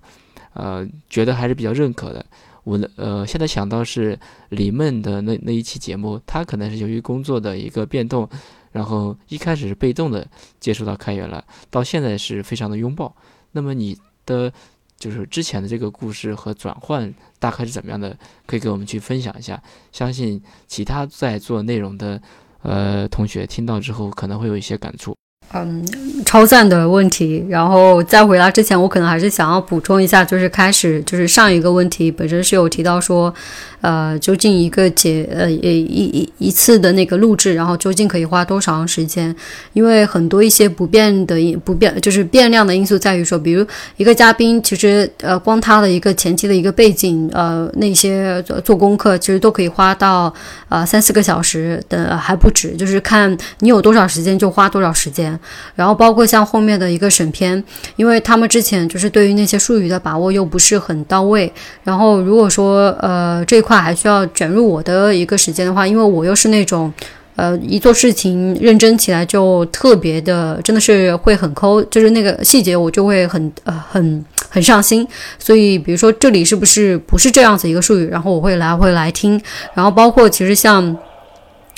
[0.53, 2.25] 呃，觉得还是比较认可的。
[2.65, 4.19] 我呃，现在想到是
[4.51, 8.29] 李梦的那那一期节目，他可能是由于工作的一个变动，
[8.73, 10.27] 然后一开始是被动的
[10.61, 13.15] 接触到开源了，到现在是非常的拥抱。
[13.53, 14.53] 那么你的
[14.99, 18.17] 就是之前的这个故事和转换大概是怎么样的？
[18.47, 19.63] 可以给我们去分享一下。
[19.91, 22.21] 相信其他在做内容的。
[22.63, 25.17] 呃，同学听到之后可能会有一些感触。
[25.53, 25.85] 嗯，
[26.25, 27.45] 超赞的问题。
[27.49, 33.35] 然后在回答之前，我可能还是想要补充一下，就是开始就是上一个问题本身是有提到说。
[33.81, 39.33] 呃，究竟一个节呃一一一次的那个录制，然后究竟可以花多长时间？
[39.73, 43.65] 因为很多一些不变的因不变就是变量的因素在于说，比如
[43.97, 50.35] 一个嘉宾，其实呃光他的一个前期的一个背景呃那些做功课，其实都可以花到
[50.69, 55.38] 呃三四个小时的还不止，就是看你有多少时间就花多少时间。
[55.77, 57.63] 然后包括像后面的一个审片，
[57.95, 61.53] 因为他们之前就是对于那些术语的把握又不是很到位，
[61.85, 63.63] 然后如果说呃这一。
[63.69, 66.91] 块还需要卷入我的一个时间的话，因为我又是那种，
[67.37, 75.07] 呃，一做事情认真起来就特别的，真的是会很抠，就是那个细节我就会很呃很很上心。
[75.39, 79.39] 所以，比如说这里是不是不是这样子一个术语，然后我会来回来听，
[79.75, 80.97] 然后包括其实像。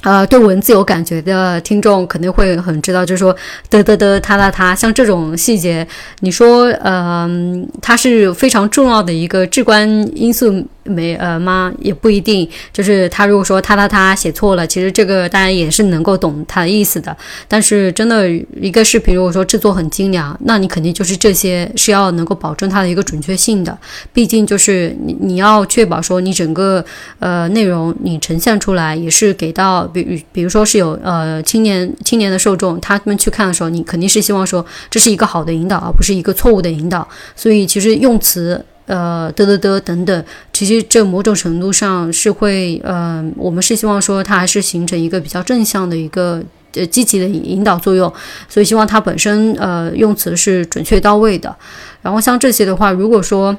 [0.03, 3.37] 呃，对文字有感觉的听众肯定会很知道，就是说，
[3.69, 5.87] 得得得，他他他，像这种细节，
[6.21, 11.73] 你说，嗯，它是非常重要的一个至关因素没呃吗？
[11.81, 12.49] 也不一定。
[12.73, 17.17] 就是他如果说他他他写错了，其实这个大家也是能够懂他的意思的。
[17.47, 18.29] 但是真的
[18.61, 23.77] 一个视频，如果说制作很精良，那你肯定就是这些是要能够保证它的一个准确性的。
[24.13, 26.85] 毕竟就是你你要确保说你整个
[27.19, 37.07] 呃内容你呈现出来也是给到比比如说是有呃青年青年的受众，他们去看的时候，你肯定是希望说这是一个好的引导，而不是一个错误的引导。
[37.37, 38.65] 所以其实用词。
[38.91, 46.43] 呃，得得得等等，其实这某种程度上是会，呃，我们是希望说它还是形成一个比较正向的一个
[46.75, 48.13] 呃积极的引导作用，
[48.49, 51.55] 所以希望它本身呃用词是准确到位的。
[52.03, 53.57] 然后像这些的话，如果说。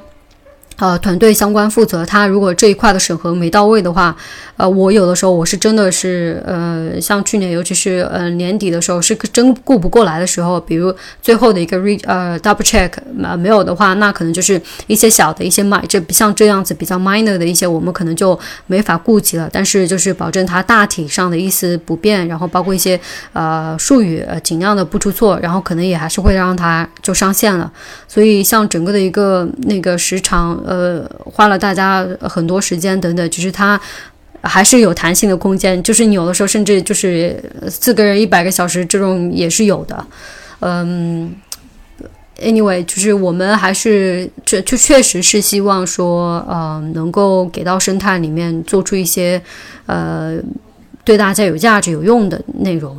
[0.78, 4.16] 呃，团队相关负责，他如果这一块的审核没到位的话，
[4.56, 12.90] 呃，我有的时候我是真的是，呃，像去年，尤其是呃年底的时候，是真顾不过来的时候，比如最后的一个 re 呃 double check
[13.22, 19.48] 呃没有的话，那可能就是一些小的一些 min 这像这样子比较 minor 的一些，我们可能就没法顾及了。
[19.52, 22.98] 但是就是保证它大体上的意思不变，然后包括一些
[23.34, 27.70] 呃术语呃尽量的不出错，然后可能也还是会让它就上线了。
[28.08, 30.61] 所以像整个的一个那个时长。
[30.64, 33.80] 呃，花了大家很多时间等等，就是它
[34.40, 40.06] 还是有弹性的空间，就是你有的时候甚至就是四个人一百个小时这种也是有的。
[40.60, 41.34] 嗯
[42.40, 49.40] ，anyway，就是我们还是这就确实是希望说，呃，能够给到生态里面做出一些
[49.86, 50.36] 呃
[51.04, 52.96] 对大家有价值、有用的内容，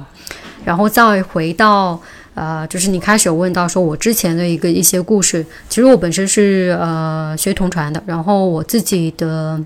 [0.65, 2.01] 然后再回到。
[2.35, 9.61] 呃，就是你开始有问到说，我之前的一个一些故事，其实我本身是呃学同传的，然后我自己的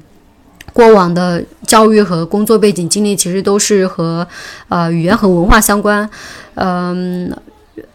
[0.74, 4.28] 过往的教育和工作背景经历，其实都是和
[4.68, 6.10] 呃语言和文化相关，
[6.56, 7.32] 嗯，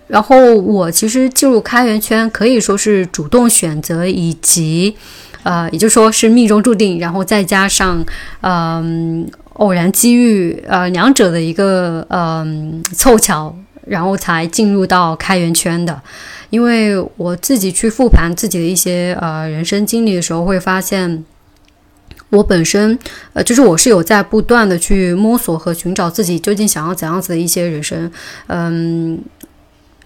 [0.07, 4.97] 然后我其实进入开源圈可以说是主动选择，以及
[5.43, 8.03] 呃，也就说是命中注定，然后再加上
[8.41, 13.55] 嗯偶然机遇，呃两者的一个嗯凑巧。
[13.87, 16.01] 然后才进入到开源圈的，
[16.51, 21.25] 因为我自己去复盘自己的一些呃人生经历的时候，会发现
[22.31, 22.97] 我本身
[23.33, 28.11] 呃就是我是有在不断的去摸索和寻找自己究竟想要怎样子的一些人生，
[28.47, 29.19] 嗯，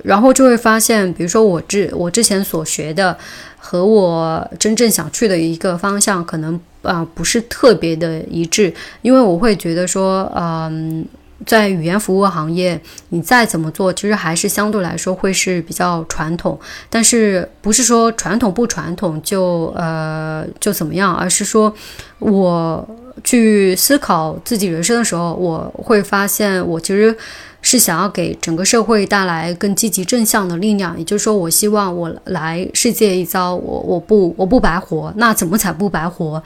[0.03, 3.17] 然后就会发现，比如说我之我之前所学的
[3.59, 11.05] 和我真正想去的一个方向，可能啊不是特别的一致，因为我会觉得说，嗯。
[11.45, 16.59] 在语言服务行业，你再怎么做，其实还是相对来说会是比较传统。
[16.89, 21.73] 但是不是说传统不传统就呃就怎么样，而是说
[22.19, 22.89] 我
[23.23, 27.15] 去思考自己人生的时候，我会发现我其实
[27.61, 30.97] 是想要给整个社会带来更积极正向的力量。
[30.99, 35.13] 也就是说，我希望我来世界一遭，我我不我不白活。
[35.17, 36.43] 那怎么才不白活？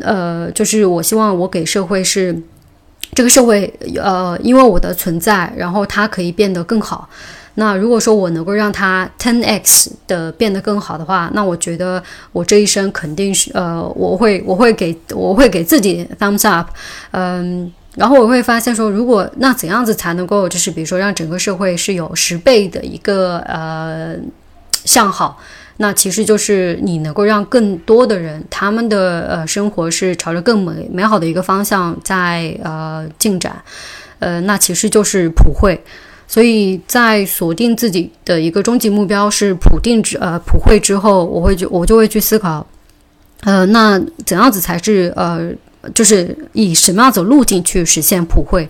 [0.00, 2.42] 呃，就是我希望我给社会是。
[3.14, 3.72] 这个社会，
[4.02, 7.08] 呃，因为我的存在，然后它可以变得更好。
[7.56, 16.68] 那如果说我能够让它 ten x 的变得更好的话，那我觉得我这一生肯定是，呃，我会我会给我会给自己 thumbs up，
[17.10, 24.16] 嗯，然后我会发现说，如果那怎样子才能够，就是比如说让整个社会是有十倍的一个呃
[24.86, 25.38] 向好。
[25.82, 33.60] 那其实就是你能够让更多的人，他们的呃生活是朝着更美美好的一个方向在呃进展，
[34.20, 35.82] 呃，那其实就是普惠。
[36.28, 42.64] 所以在锁定自己的一个终极目标是普定之呃普惠之后，我会就我就会去思考，
[43.40, 45.50] 呃，那怎样子才是呃，
[45.92, 48.68] 就是以什么样子的路径去实现普惠？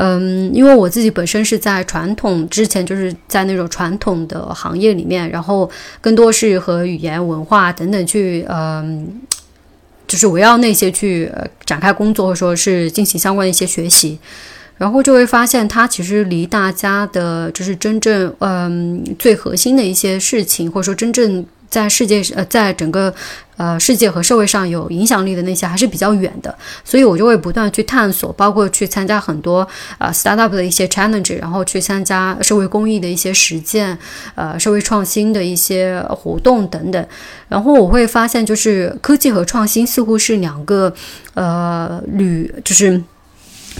[0.00, 5.68] 嗯，因为我自己本身是在传统之前，就是在那种传统的行业里面，然后
[6.00, 9.20] 更多是和语言、文化等等去，嗯，
[10.06, 11.28] 就是围绕那些去
[11.64, 14.18] 展开工作，或者说是进行相关的一些学习，
[14.76, 21.44] 然后就会发现，它其实离大家的，就是真正，嗯，最核心的一些事情，或者说真正。
[21.68, 23.12] 在世界呃，在整个
[23.56, 29.66] 呃世界和社会上有影响力的那些还是比较远的，所以我就会不断去探索，包括去参加很多
[29.98, 33.98] 呃 startup 的一些 challenge，然后去参加社会公益的一些实践，
[34.34, 37.06] 呃社会创新的一些活动等等。
[37.48, 40.92] 然后我会发现，就是科技和创新似乎是两个
[41.34, 43.02] 呃旅，就是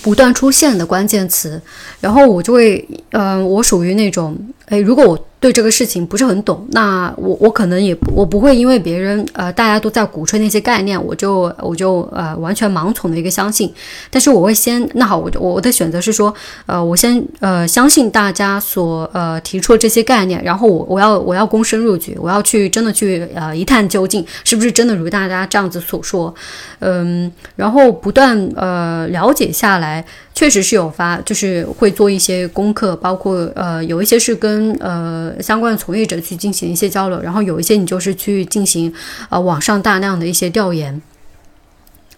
[0.03, 1.61] 不断出现的关键词。
[2.01, 4.37] 然后我就会，嗯，我属于那种，
[4.69, 13.73] 诶，如果我对这个事情不是很懂，那我我可能也我不会因为别人呃大家都在鼓吹那些概念，我就我就呃完全盲从的一个相信。
[14.11, 16.35] 但是我会先那好，我我的选择是说，
[16.67, 26.35] 呃，我先呃相信大家所呃提出的这些概念，然后我我要我要躬身入局，我要去真的去呃一探究竟，是不是真的如大家这样子所说，
[26.81, 30.05] 嗯，然后不断呃了解下来。
[30.39, 38.95] 确实是有发，就是会做一些功课，包括呃有一些是跟呃相关的从业者去进行一些交流，然后有一些你就是去进行
[39.31, 41.03] 呃网上大量的一些调研，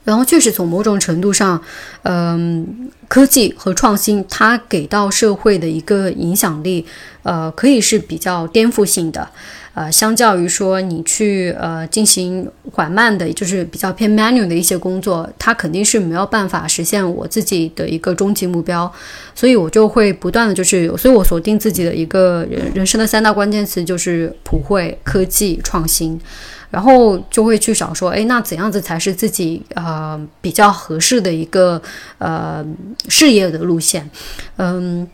[0.04, 1.62] 然后确实从某种程度上，
[2.02, 6.84] 嗯，科技和创新它给到社会的一个影响力，
[7.22, 9.30] 呃，可以是比较颠覆性的。
[9.72, 18.92] 呃，相较于说你去呃进行缓慢的，就是比较偏 manual 的一些工作，它肯定是没有办法实现我自己的一个终极目标，
[19.34, 26.20] 所以我就会不断的就是，所以我锁定自己的一个人人生的三大关键词就是普惠、科技、创新，
[26.70, 31.80] 然后就会去找说，哎，那怎样子才是自己呃比较合适的一个
[32.18, 32.66] 呃
[33.08, 34.10] 事业的路线，
[34.56, 35.08] 嗯。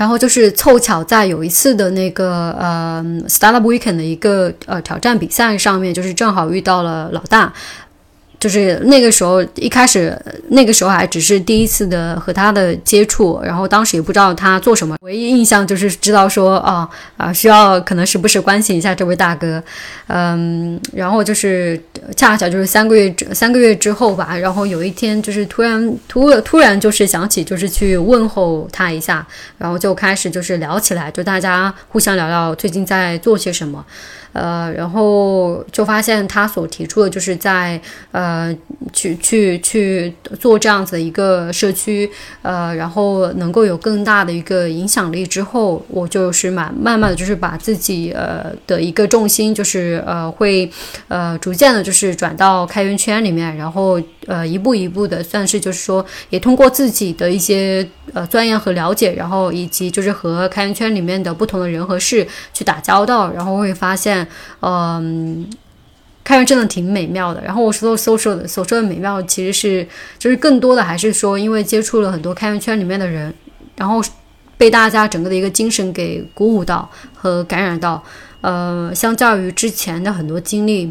[0.00, 7.52] 然后就是凑巧在有一次的那个呃 Startup Weekend 的一个呃挑战比赛上面，就是正好遇到了老大。
[8.40, 19.62] 就是那个时候，一开始那个时候还只是第一次的和他的接触，然后当时也不知道他做什么，唯一印象就是知道说，啊啊，需要可能时不时关心一下这位大哥，
[20.06, 21.78] 嗯，然后就是
[22.16, 29.26] 恰巧就是三个月三个月之后吧，然后有一天就是突然突突然就是想起就是去问候他一下，
[29.58, 33.84] 然后就开始就是聊起来，就大家互相聊聊最近在做些什么。
[34.32, 37.80] 呃，然后就发现他所提出的，就是在
[38.12, 38.56] 呃呃
[38.92, 42.08] 去去去做这样子一个社区，
[42.42, 50.70] 呃，然后能够有更大的一个影响力之后，我就是慢慢慢的就是把自己呃的一个重心，就是呃会
[51.08, 64.26] 呃逐渐的，就是转到开源圈里面，然后呃一步一步的，算是就是说也通过自己的一些呃钻研和了解，然后以及就是和开源圈里面的不同的人和事去打交道，然后会发现。
[64.62, 65.48] 嗯，
[66.30, 67.42] 开源真的挺美妙的。
[67.42, 69.84] 然后我所所说的所说的美妙，其实是
[70.16, 73.34] 就是更多的还是说，因为接触了很多开源圈里面的人，
[73.74, 74.00] 然后
[74.56, 78.00] 被大家整个的一个精神给鼓舞到和感染到。
[78.42, 80.90] 呃，相较于之前的很多经历，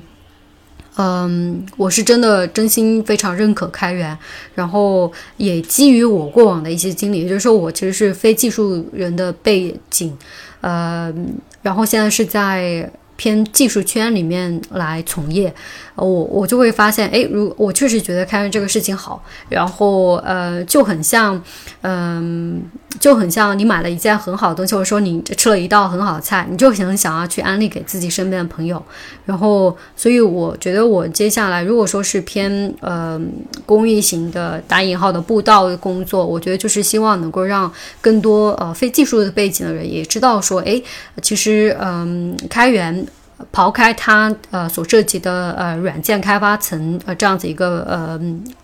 [0.97, 4.15] 嗯，我是真的真心非常认可开源。
[4.54, 10.15] 然后也基于我过往的一些经历，也就是说，我其实是非技术人的背景，
[10.60, 11.13] 呃。
[11.62, 15.53] 然后现在是在偏技术圈里面来从业。
[16.00, 21.42] 我我就会发现，哎，如我确实觉得开源这个事情好，然后呃就很像，
[21.82, 22.62] 嗯，
[23.00, 28.82] 就很像你买了一件很好的东西，或者说你吃了一道很好的菜，你就很想要去安利给自己身边的朋友。
[29.26, 33.20] 然后，所以我觉得我接下来如果说是偏呃
[33.66, 40.82] 公益型的打引号的布道的工作，我觉得就是希望能够让更多呃非技术的背景的人也知道说，哎，
[41.22, 43.06] 其实嗯开源。
[43.52, 48.19] 刨开它呃所涉及的呃软件开发层呃这样子一个呃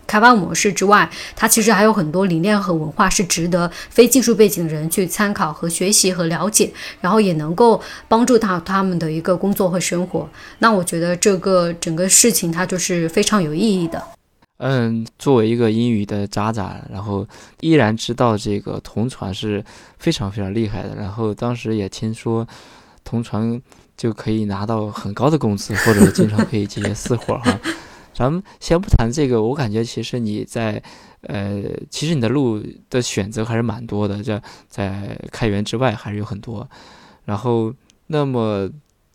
[0.06, 10.30] 开发模式之外，它其实还有很多理念和文化是值得非技术背景的人去参考和学习和了解，然后也能够帮助到他们的一个工作和生活。
[10.60, 14.04] 那我觉得这个整个事情它就是非常有意义的。
[14.58, 17.28] 嗯，作为一个英语的渣渣，然后
[17.62, 19.64] 依然知道这个同传是
[19.98, 22.46] 非常非常厉害的，然后当时也听说
[23.04, 23.62] 同传。
[23.98, 27.60] 就可以拿到很高的工资， 或者经常可以接私活哈。
[28.14, 30.82] 咱们先不谈这个，我感觉其实你在，
[31.22, 36.66] 呃，其实你的路的选择还是蛮多的，在在开源之外还是有很多。
[37.26, 37.74] 然后，
[38.08, 38.70] 那么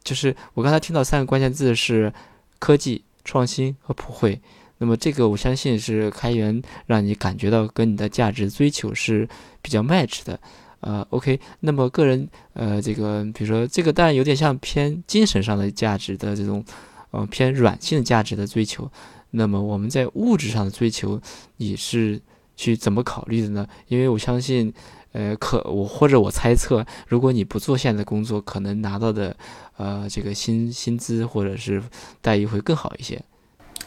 [0.05, 2.13] 就是我刚才听到三个关键字是
[2.59, 4.39] 科技、创新和普惠。
[4.77, 9.29] 那么这个我相信是开源让你感觉到跟你的价值追求是
[9.63, 10.39] 比较 match 的。
[10.81, 16.65] 呃，OK，那么个人，呃，这个比如说这个当然有点像偏精神上的价值的这种，
[17.11, 18.91] 呃，偏软性的价值的追求。
[19.33, 21.21] 那么我们在物质上的追求，
[21.59, 22.21] 你是
[22.57, 23.67] 去怎么考虑的呢？
[23.89, 24.73] 因为我相信，
[25.13, 29.37] 呃，可我或者我猜测，如果你不做现在的工作，可能拿到的，
[29.77, 31.83] 呃，这个薪薪资或者是
[32.21, 33.23] 待遇会更好一些。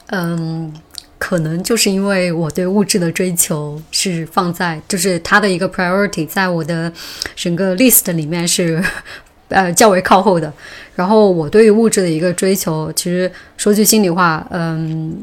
[0.07, 0.73] 嗯。
[1.25, 6.91] 可能就是因为我对物质的追求是放在，就是它的一个 priority，在我的
[7.33, 8.83] 整个 list 里面是，
[9.47, 10.51] 呃较为靠后的。
[10.95, 15.17] 然后我对于物质的一个追求，其实说句心里话，嗯，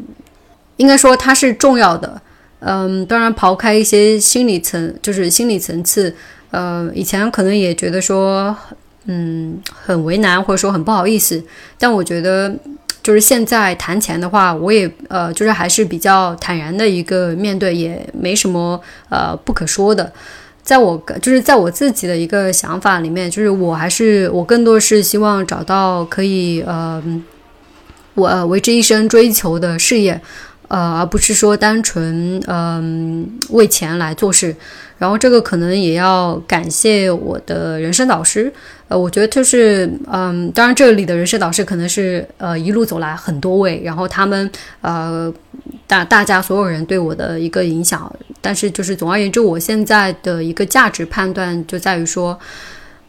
[0.78, 2.18] 应该说它是重要的。
[2.60, 6.16] 嗯，当然刨开一些心理层，就是心理层次，
[6.50, 8.56] 呃，以前可能也觉得说。
[9.06, 11.42] 嗯很为难，或者说很不好意思。
[11.78, 12.54] 但我觉得，
[13.10, 20.12] 就是现在谈钱的话，我也呃就是还是比较坦然的一个面对，也没什么呃不可说的。
[20.62, 27.02] 在我就是在我自己的一个想法里面，就是我还是我更多是希望找到可以呃
[28.14, 30.20] 我为之一生追求的事业。
[30.70, 34.54] 呃，而不是说单纯嗯为钱来做事，
[34.98, 38.52] 然后这个可能也要感谢我的人生导师。
[38.86, 44.48] 呃，我觉得就是嗯，当然这里的人生导师可能是呃一路走来很多位，然后他们
[44.80, 45.32] 呃
[45.88, 48.10] 大大家所有人对我的一个影响。
[48.40, 52.38] 但是就是总而言之，我现在的一个价值判断就在于说，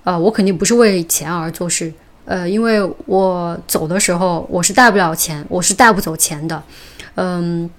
[0.03, 1.93] 呃，我肯定不是为钱而做事。
[2.25, 6.61] 呃，因为我走的时候我是带不了钱，我是带不走钱的。
[7.15, 7.69] 嗯，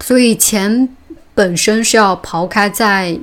[0.00, 0.88] 所以钱
[1.34, 3.18] 本身是要刨开，在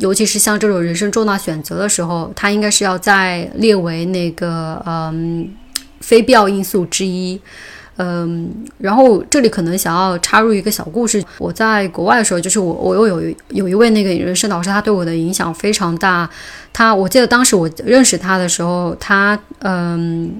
[0.00, 5.50] 尤其是像这种人生重大选择的时候，它应该是要再列为那个嗯
[6.00, 7.40] 非必要因素之一。
[8.00, 8.48] 嗯，
[8.78, 11.20] 然后这里可能想要插入一个小故事。
[11.38, 16.30] 我在国外的时候，就是我我又有有一位那个人生导师，他对我的影响非常大。
[16.72, 20.32] 他我记得当时我认识他的时候，他嗯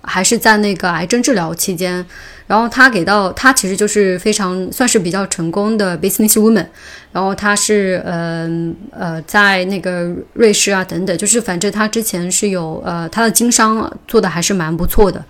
[0.00, 2.06] 还是在那个癌症治疗期间。
[2.52, 6.66] 然后他给到他其实就是非常算是比较成功的 business woman，
[7.10, 15.24] 然后他是嗯呃在那个瑞士啊等等，就是反正他之前是有呃他的经商做的还是蛮不错的，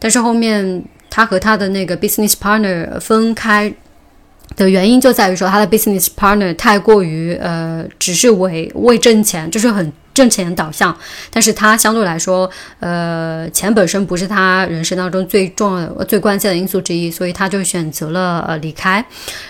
[0.00, 3.72] 但是后面他和他的那个 business partner 分开
[4.56, 9.92] 的原因就在于说他的 business partner 太过于呃只是为为挣钱，就是很。
[10.16, 10.96] 挣钱导向，
[11.30, 12.50] 但是他相对来说，
[12.80, 19.04] 呃，钱本身不是他人生当中最重要的、最关键的因素之一，所以他就选择了呃离开。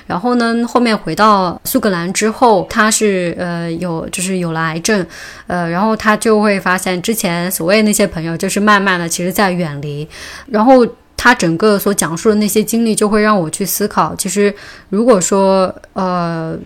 [0.08, 5.06] 然后呢，后面回到苏格兰之后，他是呃有就是有了癌症，
[5.46, 10.08] 呃，然后他就会发现之前所谓那些朋友，就是慢慢的其实在远离。
[10.50, 10.84] 然后
[11.16, 14.52] 他整个所讲述的那些经历，就会让我去思考，其实
[14.88, 16.58] 如果说呃。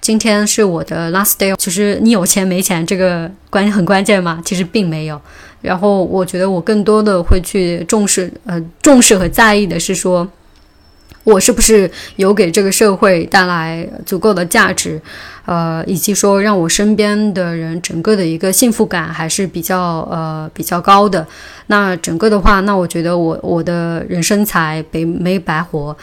[0.00, 4.40] 今天是我的 last day，其实你有钱没钱这个关很关键吗？
[4.44, 5.20] 其实并没有。
[5.60, 10.26] 然后我觉得我更多的会去重视，呃，重视和在意的是说，
[11.24, 15.00] 我是不是有给这个社会带来足够的价值，
[15.44, 21.26] 呃，以及说让我身边的人整个的一个幸福感还是比较呃比较高的。
[21.66, 25.94] 那整个的话，那我觉得我我的人生才没没白活。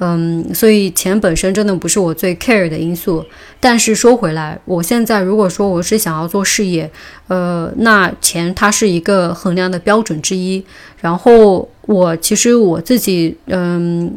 [0.00, 3.24] 嗯，所以钱本身真的不是我最 care 的因素。
[3.60, 6.90] 但是说回来，我现在如果说我是想要做事业，
[7.28, 10.62] 呃，那钱它是一个衡量的标准之一。
[11.00, 14.12] 然后我其实我自己嗯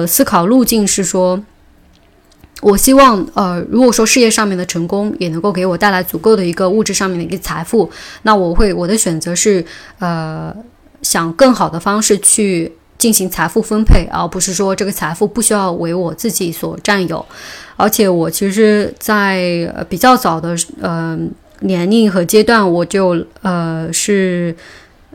[0.00, 1.42] 的思考路径是说，
[2.62, 7.90] 我希望呃，如果说事业上面的成功也能够给我带来足够的一个物质上面的一个财富，
[8.22, 9.64] 那我会我的选择是
[9.98, 10.54] 呃，
[11.02, 12.72] 想更好的方式去。
[12.98, 17.26] 进行财富分配，而不是说这个财富不需要为我自己所占有。
[17.76, 21.18] 而且我其实，在比较早的呃
[21.62, 24.54] 年龄和阶段，我就呃是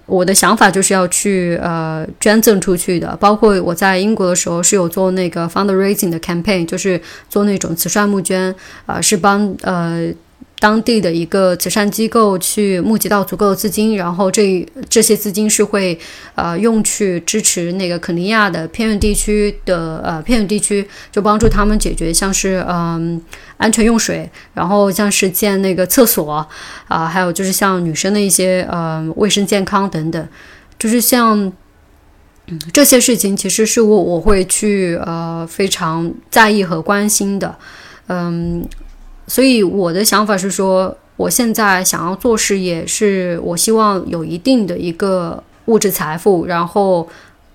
[0.08, 3.16] 我的想法就是要去呃捐赠出去的。
[3.18, 7.00] 包括我在英国的时候是有做那个 fundraising 的 campaign，就是
[7.30, 8.56] 做那种慈善募捐
[8.88, 10.12] 啊，是帮呃。
[10.60, 15.98] 当地的一个慈善机构去募集到足够的资金，然后这这些资金是会
[16.34, 23.22] 呃用去支持那个肯尼亚的偏远地区的呃偏远地区，就帮助他们解决像是嗯
[23.58, 26.48] 安全用水，然后像是建那个厕所
[26.88, 30.28] 啊，还有就是像女生的一些呃卫生健康等等，
[30.80, 31.54] 就是像
[32.74, 37.56] 这些事情，其实是我我会去呃非常在意和关心的，
[38.08, 38.68] 嗯。
[39.28, 47.08] 所以我的想法是说，我现在想要做事业，是我希望有一定的一个物质财富，然后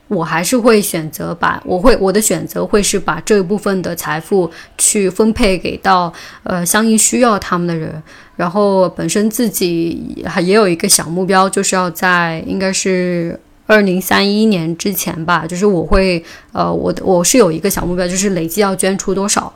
[0.08, 6.12] 我还是会选择把，我会我的选择会是把这一部分的财富去分配给到
[6.42, 8.02] 呃相应需要他们的人，
[8.36, 19.50] 然后本身自己还也有一个小目标，就是要在应该是二零三一年之前吧，就是我会呃我我是有一个小目标，就是累计要捐出多少。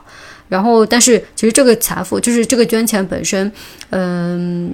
[0.49, 3.51] 然后，但是其实这个财富就是这个捐钱本身，
[3.89, 4.73] 嗯，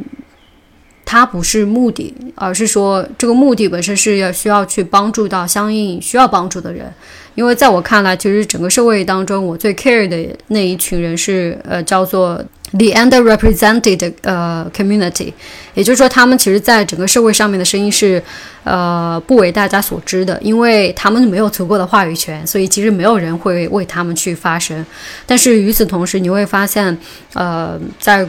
[1.06, 6.92] 它不是目的，而是说这个目的本身是要需要去帮助到相应需要帮助的人。
[7.36, 12.44] 因为在我看来，其实整个社会当中，我最 care 的那一群人是呃叫做。
[12.76, 15.32] The underrepresented 呃 community，
[15.76, 18.22] 也就是说，他们其实在整个社会上面的声音是，
[18.64, 24.84] 呃，不为大家所知的，因为他们没有足够的话语权，所以其实没有人会为他们去发声。
[25.28, 26.98] 但是与此同时，你会发现，
[27.36, 28.28] 呃，在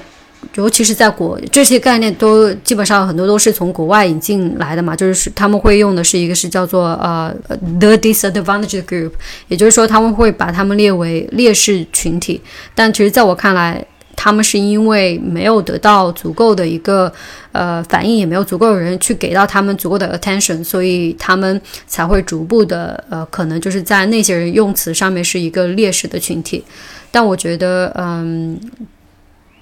[0.56, 7.34] 尤其是在国这些概念都基本上很多都是从国外引进来的嘛，就是他们会用的是一个是叫做呃
[7.80, 9.12] the disadvantaged group，
[9.48, 12.42] 也就是说他们会把他们列为劣势群体，
[12.74, 13.82] 但其实在我看来。
[14.16, 17.12] 他们是因为没有得到足够的一个
[17.52, 26.64] 呃反应，也没有足够的人去给到他们足够的 attention，所以他们才会逐步的呃，可能就是在那些人用词上面是一个劣势的群体。
[27.10, 28.58] 但我觉得，嗯，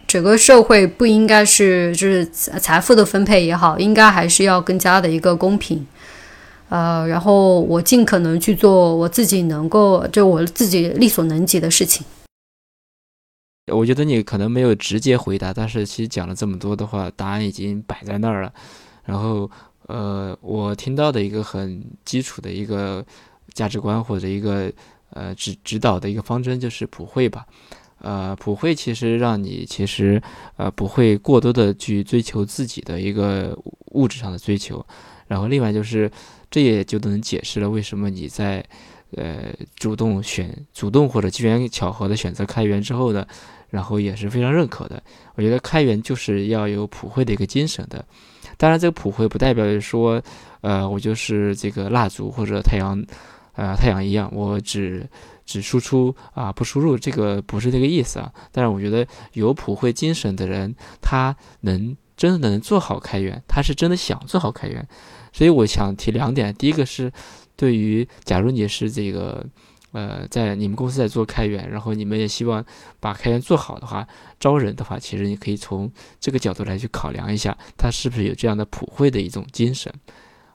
[0.06, 5.86] 整个社会不应该是就是财富的分配也好，应该还是要更加的一个公平。
[6.70, 12.02] 呃，然后我尽可能去做我自己能够就我自己力所能及的事情。
[13.68, 18.52] 我觉得你可能没有直接回答，但是其实讲了这么多的话，答案已经摆在那儿了。
[19.04, 19.48] 然后，
[19.86, 23.04] 呃，我听到的一个很基础的一个
[23.54, 24.72] 价值观或者一个
[25.10, 27.46] 呃指指导的一个方针就是普惠吧。
[27.98, 30.20] 呃，普惠其实让你其实
[30.56, 33.56] 呃不会过多的去追求自己的一个
[33.92, 34.84] 物质上的追求。
[35.28, 36.10] 然后另外就是
[36.50, 38.64] 这也就能解释了为什么你在。
[39.16, 43.26] 呃，主动选、主动或者机缘巧合的选择开源之后呢，
[43.68, 45.02] 然后也是非常认可的。
[45.34, 48.02] 我觉得开源就是要有普惠的一个精神的。
[48.56, 50.22] 当然，这个普惠不代表说，
[50.62, 53.04] 呃，我就是这个蜡烛或者太阳，
[53.54, 55.06] 呃，太阳一样，我只
[55.44, 58.32] 只输出啊，不输入，这个不是这个意思啊。
[58.50, 64.86] 但是，我觉得有普惠精神的人，他能真的能做好开源，他是真的想做好开源。
[65.32, 67.12] 所以，我想提两点，第一个是。
[67.62, 69.46] 对于，假如你是这个，
[69.92, 72.64] 呃，在你们公司在做开源，然后你们也希望
[72.98, 74.04] 把开源做好的话，
[74.40, 75.88] 招人的话，其实你可以从
[76.18, 79.94] 这个角度来去考量一下，他是不是有这样的普惠的一种精神。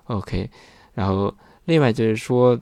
[0.07, 0.49] OK，
[0.95, 1.33] 然后
[1.63, 2.59] 另外就是说，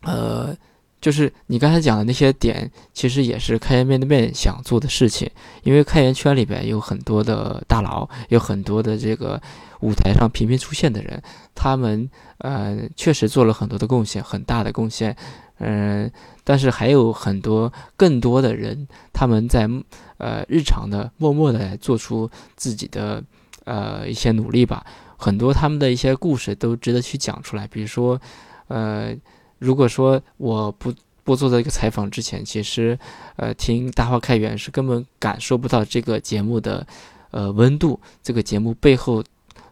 [0.00, 0.56] 呃，
[1.00, 5.30] 就是你刚才讲的那些点，其实也是开源面对面想做的事情，
[5.62, 9.40] 因为开源圈里边有很多的大佬，有很多的这个。
[9.80, 11.22] 舞台上频频出现的人，
[11.54, 15.16] 他们呃确实做了很多的贡献，很大的贡献，
[15.58, 16.10] 嗯，
[16.42, 19.70] 但是还有很多更多的人，他们在
[20.16, 23.22] 呃日常的默默的做出自己的
[23.66, 24.84] 呃一些努力吧，
[25.16, 27.64] 很多他们的一些故事都值得去讲出来。
[27.68, 28.20] 比如说，
[28.66, 29.14] 呃，
[29.58, 30.92] 如果说我不
[31.24, 32.98] 不做这个采访之前，其实
[33.36, 36.86] 呃听大话开源是根本感受不到这个节目的
[37.30, 39.22] 呃温度，这个节目背后。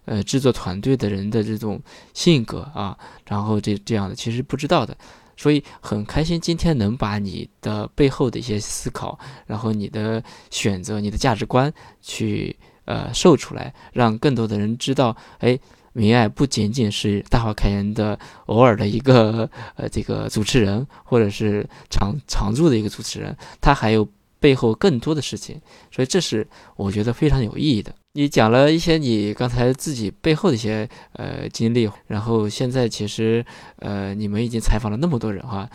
[0.09, 1.83] 呃，制作团队的人的这种
[2.15, 2.97] 性格啊，
[3.29, 4.97] 然后这这样的其实不知道的，
[5.37, 15.59] 所以很开心今天能把你的背后的一些思考，然后你的选择、你的价值观去呃授出来，让更多的人知道，哎，
[15.97, 24.07] 明爱不仅仅是大话开言的偶尔的一个呃这个主持人，或者是常常驻的一个主持人，他还有
[24.39, 25.59] 背后更多的事情，
[25.91, 27.95] 所以这是我觉得非常有意义的。
[28.13, 33.45] 你讲了一些你刚才自己背后的一些呃经历，然后现在其实
[33.79, 35.67] 呃你们已经采访了那么多人哈，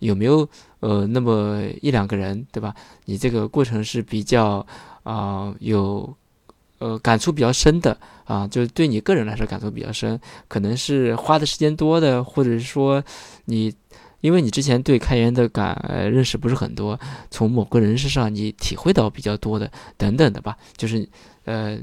[0.00, 0.46] 有没有
[0.80, 2.74] 呃那么一两个人对吧？
[3.06, 4.66] 你这个过程是比较
[5.02, 6.14] 啊有
[6.80, 13.00] 呃感触比较深的啊，就是对你个人来说感触比较深，可能是花的时间多的，或者是说
[13.44, 13.72] 你
[14.20, 15.80] 因为你之前对开源的感
[16.12, 16.98] 认识不是很多，
[17.30, 21.08] 从某个人身上你体会到比较多的等等的吧，就是。
[21.46, 21.78] 呃，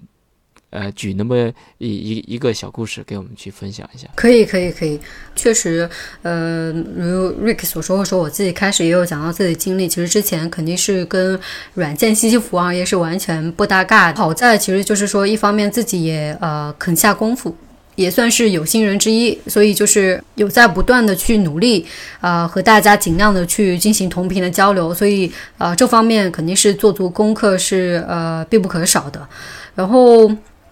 [0.69, 4.05] 呃，举那么一一一个小故事给我们去分享一下。
[4.15, 4.99] 可以，可以，可以。
[5.33, 5.89] 确实，
[6.23, 9.87] 呃，如 Rick 所说，说我自己开始也有讲到自己的经历。
[9.87, 11.39] 其实之前肯定是跟
[11.75, 14.13] 软件信息服务行业是完全不搭嘎。
[14.13, 17.55] 好在其实就是说，一方面自己也呃肯下功夫，
[17.95, 21.85] 也算是有心人之一，所以就是有在不断的去努力，
[22.19, 24.93] 呃，和大家尽量的去进行同频的交流。
[24.93, 29.25] 所以呃，这方面肯定是做足功课是呃必不可少的。
[29.73, 30.27] 然后，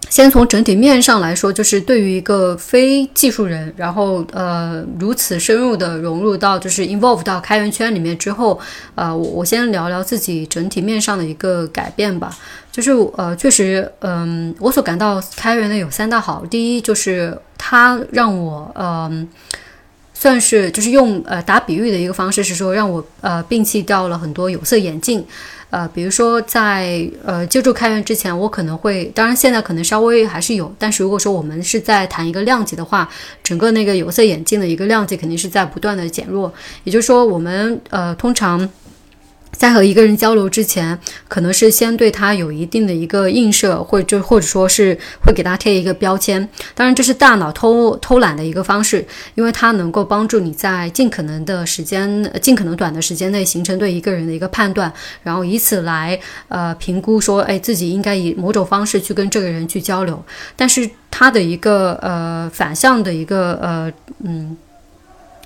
[0.08, 8.58] 先从整体面上来说，就是对于一个非技术人，然后呃如此深入的融入到就是 involve 到开源圈里面之后，
[8.94, 12.34] 呃，我我先聊聊自己整体面上的一个改变吧。
[12.72, 16.44] 就是呃，确实，嗯，我所感到开源的有三大好。
[16.46, 19.26] 第一就是它让我嗯，
[20.14, 25.24] 算是就是用呃打比喻的一个方式是说，让我呃摒弃掉了很多有色眼镜。
[25.70, 33.08] 呃，比如说在呃接触开源之前，我可能会，当然现在可能稍微还是有，但是如果说我们是在谈一个量级的话，
[33.42, 36.52] 整个那个有色眼镜的一个量级肯定是在不断的减弱。
[36.84, 38.68] 也就是说，我们呃通常
[39.56, 40.98] 在和一个人交流之前，
[41.28, 46.46] 可能是先对他有一定的一个映射，或者或者说是会给他贴一个标签。
[46.74, 49.04] 当然，这是大脑偷偷懒的一个方式，
[49.34, 54.92] 因为它能够帮助你在尽可能的时间、尽可能短的时间内形成对一个人的一个判断，
[55.22, 60.22] 然后以此来呃评估说，哎，自己应该以某种方式去跟这个人去交流。
[60.54, 63.92] 但是它的一个呃反向的一个呃
[64.22, 64.56] 嗯。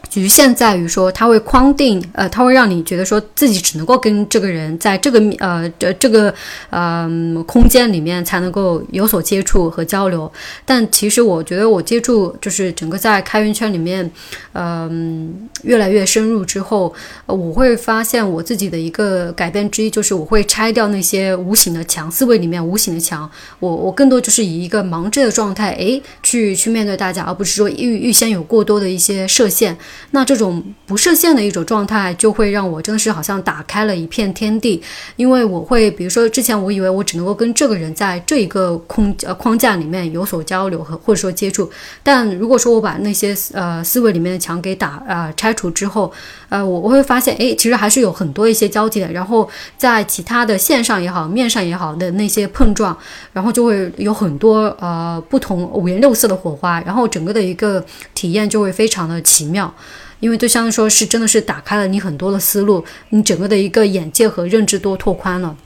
[0.09, 6.35] 局限在于说，它会框定，呃，它会让你觉得说自己只能够跟这个人在这个呃这这个
[6.71, 7.09] 呃
[7.47, 10.31] 空间里面才能够有所接触和交流。
[10.65, 14.11] 但其实我觉得我接触就是整个在开源圈里面，
[14.55, 16.93] 嗯，越来越深入之后，
[17.27, 23.31] 我会发现我自己的一个改变之一就是我会拆掉那些无形的墙，思维里面无形的墙。
[23.61, 29.77] 我我更多就是以一个盲知的状态，诶，去去面对大家，而不是说预预先有过多的一些设限。
[30.13, 34.83] 那这种不设限的一种状态，就会让我真的是好像打开了一片天地，
[35.17, 41.71] 因为我会，比如说之前我以为我只能够跟这个人在这一个空呃框架里面有所交流和或者说接触，
[42.03, 46.13] 但如果说我把那些呃思维里面的墙给打呃拆除之后，
[46.51, 49.49] 呃我我会发现，哎，其实还是有很多一些交集的，然后
[49.79, 52.95] 在其他的线上也好，面上也好的那些碰撞，
[53.33, 57.83] 然后就会有很多呃不同五颜六色的火花，然后整个的一个
[58.13, 59.73] 体验就会非常的奇妙。
[60.19, 65.57] 因为就相当于说是真的是打开了你很多的思路，你整个的一个眼界和认知都拓宽了。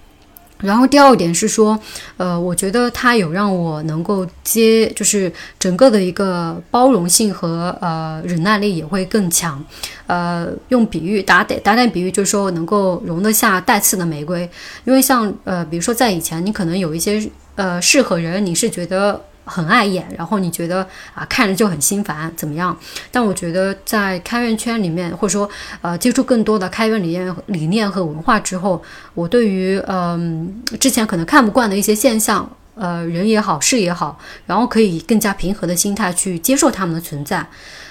[0.59, 1.79] 然后第二点是说，
[2.17, 9.63] 呃，我觉得它有让我能够接，就是整个的一个包容性和呃忍耐力也会更强。
[10.07, 14.49] 呃，用比喻打点打点比喻，就是说能够容得下带刺的玫瑰。
[14.85, 19.21] 因为像呃，比如说在以前，你可能有一些呃适合人，你是觉得。
[19.45, 22.77] 很碍眼，然后你觉得啊看着就很心烦，怎么样？
[23.11, 25.49] 但我觉得在开源圈里面，或者说
[25.83, 28.83] 呃接触更多的开源理念、理念和文化之后，
[29.15, 37.47] 我对于嗯之前可能看不惯的一些现象，呃人也好，事也好，然后可以更加平和的心态去接受他们的存在。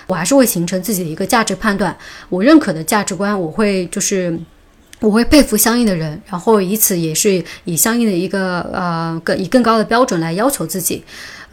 [0.07, 1.95] 我还是会形成自己的一个价值判断，
[2.27, 4.37] 我认可的价值观，我会就是
[4.99, 11.03] 我会佩服相应的人，然后以此也是以相应的一个呃更以更高的标准来要求自己。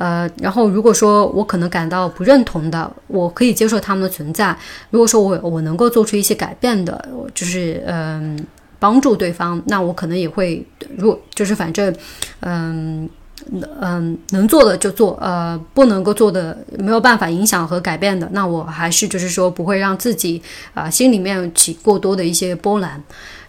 [0.01, 4.57] 呃，然后如果说我可能感到不认同的，我可以接受他们的存在。
[4.89, 8.43] 如果说我我能够做出一些改变的，就是嗯
[8.79, 11.95] 帮助对方，那我可能也会，如果就是反正，
[12.41, 13.07] 嗯
[13.79, 20.41] 嗯能做的就做，呃不能够做的没有办法影响和改变的，那我还是就是说不会让自己
[20.73, 23.03] 啊心里面起过多的一些波澜。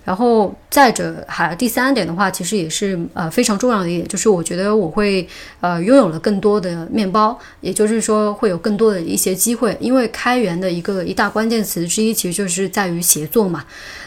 [0.04, 5.28] 然后再者，还第三点的话，其实也是呃非常重要的一点，就是我觉得我会
[5.60, 13.64] 呃拥有了更多的面包，也就是说会有更多的一些机会，因为开源的一个一大关键词之一，其实就是在于协作嘛。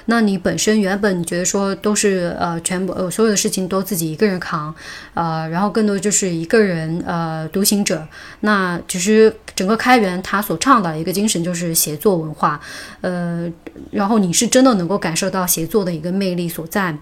[0.07, 4.75] 那你本身原本你觉得说都是呃全部呃所有的事情都自己一个人扛，
[5.15, 8.07] 呃，然后更多就是一个人呃独行者。
[8.41, 12.61] 那其实整个开源它所倡导一个精神就是协作文化，
[13.01, 13.51] 呃，
[13.91, 16.97] 然后你是真的能够感受到协作的一个魅力所在。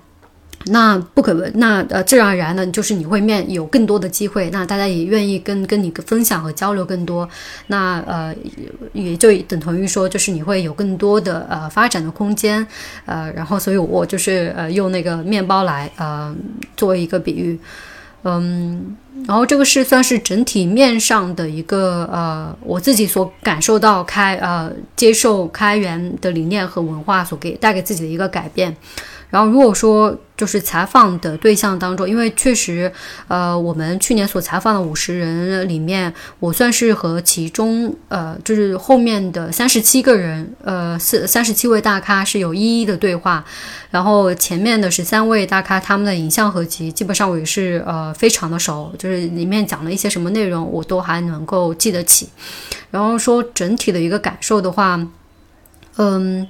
[0.67, 7.29] 那不可那呃，自然而然的，就是你会面有更多的机会，那大家也愿意跟跟你分享和交流更多，
[7.67, 8.33] 那呃，
[8.93, 12.65] 也就等同于说，就是你会有更多的呃发展的空间，
[13.07, 16.33] 呃，然后所以我就是呃用那个面包来呃
[16.77, 17.59] 作为一个比喻，
[18.25, 18.97] 嗯，
[19.27, 28.77] 然后这个是算是整体面上的一个呃我自己所感受到开呃接受开源的理念和文化所给带给自己的一个改变。
[29.33, 32.93] 然后，如果说就是采访的对象当中，因为确实，
[33.29, 43.43] 呃，我们去年所采访的五十人里面，我算是和其中，呃，就是后面的三十七个人，呃，四三十七位大咖是有一一的对话，
[43.91, 52.29] 然后前面的十三位大咖他们的影像合集，基本上我也是呃非常的熟，就是里面讲了一些什么内容，我都还能够记得起。
[52.91, 55.01] 然后说整体的一个感受的话，
[55.97, 56.47] 嗯。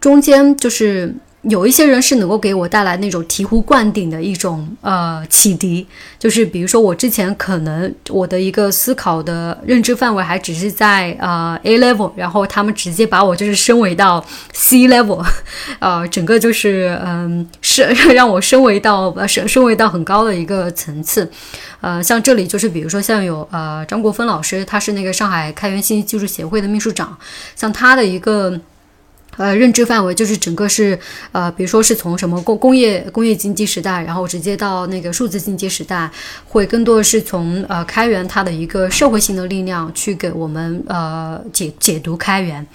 [0.00, 5.86] 中间就是有一些人是能够给我带来那种醍醐灌顶的一种呃启迪，
[6.18, 14.22] 就是比如说我之前可能我的一个思考的认知范围还只是在呃 A level，然后他们直接把我就是升维到
[14.52, 15.24] C level，
[15.80, 21.30] 呃，整个就是嗯升让我升维到呃升升维到很高的一个层次，
[21.80, 27.16] 呃，像这里就是比如说像有呃张国峰老师，他是那个上海开源信息技术协会的秘书长，
[27.56, 28.60] 像他的一个。
[29.36, 30.98] 呃，认知范围就是整个是，
[31.32, 36.10] 呃，比如说是从什么工工业工业经济时代，然后直接到那个数字经济时代，
[36.46, 42.66] 会更多的是从呃开源它的一个社会性的力量去给我们呃解解读开源，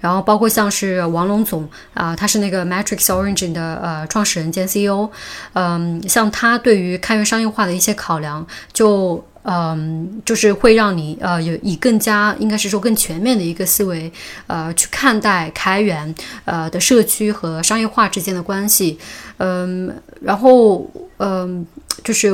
[0.00, 5.08] 然后包括像是王龙总啊，他是那个 Matrix Origin 的呃创始人兼 CEO，
[5.54, 9.24] 嗯，像他对于开源商业化的一些考量就。
[9.44, 14.10] 嗯，就是会让你呃有以更加应该是说更全面的一个思维，
[14.46, 16.14] 呃去看待开源
[16.44, 18.98] 呃的社区和商业化之间的关系，
[19.38, 20.88] 嗯，然后
[21.18, 21.66] 嗯
[22.04, 22.30] 就是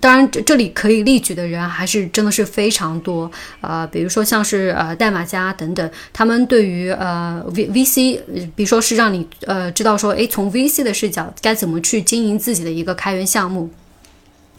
[0.00, 8.20] 当然这这里可以例举的人还是真的是非常多，呃比如说像是呃代码家等等，他们对于呃 V VC，
[8.54, 13.68] 比如说是让你呃知道说，诶，从 VC 的视角该怎么去经营自己的一个开源项目。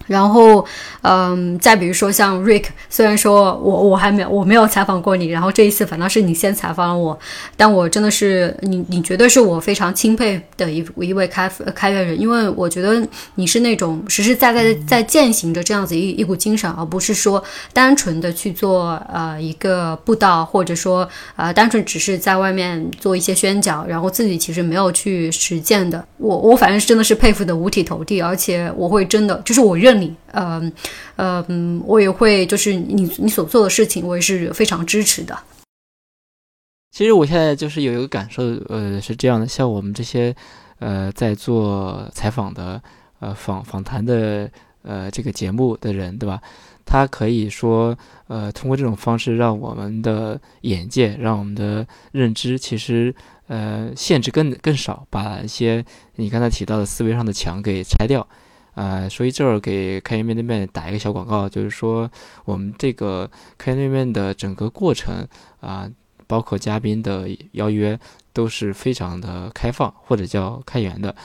[0.08, 0.66] 然后，
[1.02, 7.18] 嗯，再比如说像 Rick，虽然说我我还没有我没有采访过你，然后这一次反倒是你先采访了我，
[7.56, 13.02] 但我真的是你你绝对是我非常钦佩的一一位开开源人，因为我觉得
[13.36, 17.42] 你是那种实实在在的在践行着这样子一一股精神，而不是说
[17.72, 26.06] 单纯的去做呃一个布道，或者说呃单纯只是在外面做一些宣讲，然后自己其实没有去实践的。
[26.18, 29.93] 我我反正是真的是佩服的五体投地，而且我会真的就是我认。
[29.94, 30.72] 你，嗯，
[31.16, 35.38] 嗯，我也会，就是你你所做的事情，我也是非常支持的。
[36.92, 40.36] 其实我现在就是有一个感受，呃，是这样的，像我们这些，
[40.78, 42.82] 呃，在做采访的，
[43.20, 44.48] 呃，访访谈的，
[44.84, 46.40] 呃，这个节目的人，对吧？
[46.86, 53.16] 他可以说，呃，通过这种方式，让我们的眼界，让我们的认知，其实，
[53.48, 55.84] 呃，限制更更少，把一些
[56.18, 58.28] 你刚才提到的思维上的墙给拆掉。
[58.76, 62.10] 呃，所以这儿给开源面对面打一个小广告，就是说
[62.44, 65.28] 我们这个开源面对面的整个过程
[65.60, 65.88] 啊，
[66.26, 68.00] 包括嘉宾的邀约
[68.34, 71.16] 都是非常的开放或者叫开源的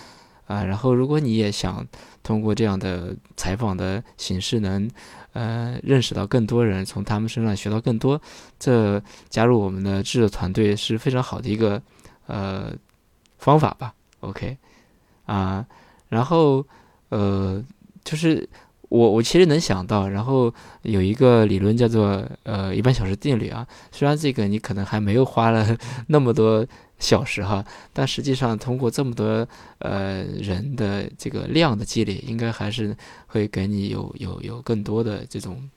[0.47, 0.63] 啊。
[0.63, 1.87] 然后如果你也想
[2.23, 4.91] 通过这样的采访的形式，能
[5.33, 8.21] 呃认识到更多人，从他们身上学到更多，
[8.59, 11.81] 这加入我们的制作团队是非常好的一个
[12.27, 12.75] 呃
[13.39, 13.95] 方法吧。
[14.21, 14.59] OK
[15.25, 15.65] 啊，
[16.11, 16.63] 然后。
[17.11, 17.63] 呃，
[18.05, 18.49] 就是
[18.89, 20.53] 我我其实能想到，然后
[20.83, 23.67] 有一个理论叫做呃一半小时定律啊。
[23.93, 26.67] 虽然这个你可能还没有花了那么多
[26.99, 29.47] 小时哈，但实际上通过这么多
[29.79, 32.97] 呃人的这个量的积累，应该还是
[33.27, 35.69] 会给你有有有更多的这种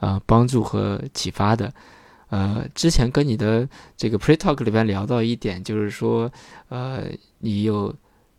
[0.00, 1.72] 呃帮助和启发的。
[2.30, 6.30] 呃，之前跟你的这个 pre talk 里边聊到一点，就是说
[6.68, 7.04] 呃
[7.38, 7.94] 你有。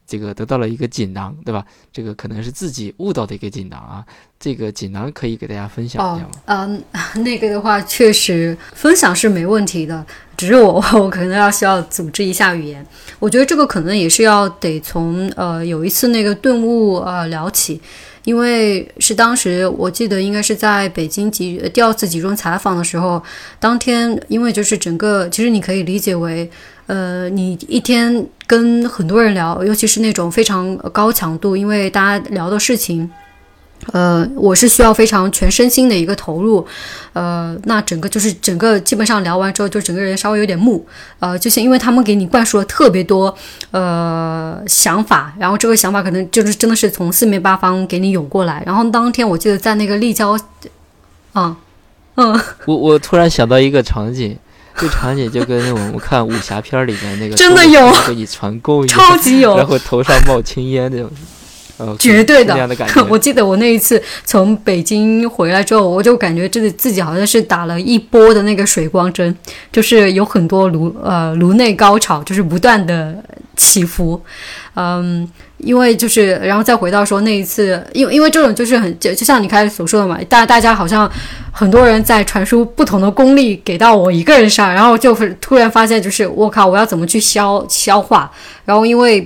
[0.06, 1.66] 这个得到了一个锦囊，对吧？
[1.92, 4.06] 这个可能是自己悟到的一个锦囊啊。
[4.40, 6.32] 这个锦囊可以给大家分享一下吗？
[6.46, 6.84] 嗯，
[7.24, 12.86] 那个的话确实分享是没问题的，只是我 我可能要需要组织一下语言。
[13.20, 17.82] 我觉得这个可能也是要得从呃有一次那个顿悟呃聊起，
[18.26, 23.24] 因为是当时我记得应该是在北京集第二次集中采访的时候，
[23.62, 26.52] 当天因为就是整个其实你可以理解为。
[26.86, 33.10] 呃，你一天跟很多人聊，尤其是那种非常高强度，因为大家聊的事情，
[33.94, 36.68] 呃，我是需要非常全身心的一个投入，
[37.14, 40.86] 呃，那整个就是整个基本上聊完之后，就整个人稍微有点木，
[41.20, 43.34] 呃，就是因为他们给你灌输了特别多
[43.72, 50.38] 呃想法，然后这个想法可能就是真的是从四面八方给你涌过来，然后当天我记得在那个立交，
[51.32, 51.56] 啊，
[52.16, 54.38] 嗯，我我突然想到一个场景。
[54.78, 61.10] 这场景就跟我们看武侠片里面那个真的有给你传功，超级有， 然后头上冒青烟那种，
[61.78, 62.86] 呃，绝对的的。
[63.10, 69.36] 我记得我那一次从北京回来之后，我就感觉自己自己好像是打了一波的那个水光针，
[69.72, 73.16] 就是有很多颅呃颅内高潮，就是不断的
[73.56, 74.22] 起伏，
[74.76, 75.28] 嗯。
[75.60, 81.10] 因为就是，然后再回到说那一次，因为因为这种就是很就就像你开始所说的嘛，大大家好像
[81.54, 88.30] 很多人在传输不同的功力给到我一个人上，然后就会突然发现就是我靠，我要怎么去消消化？
[88.66, 89.26] 然后因为。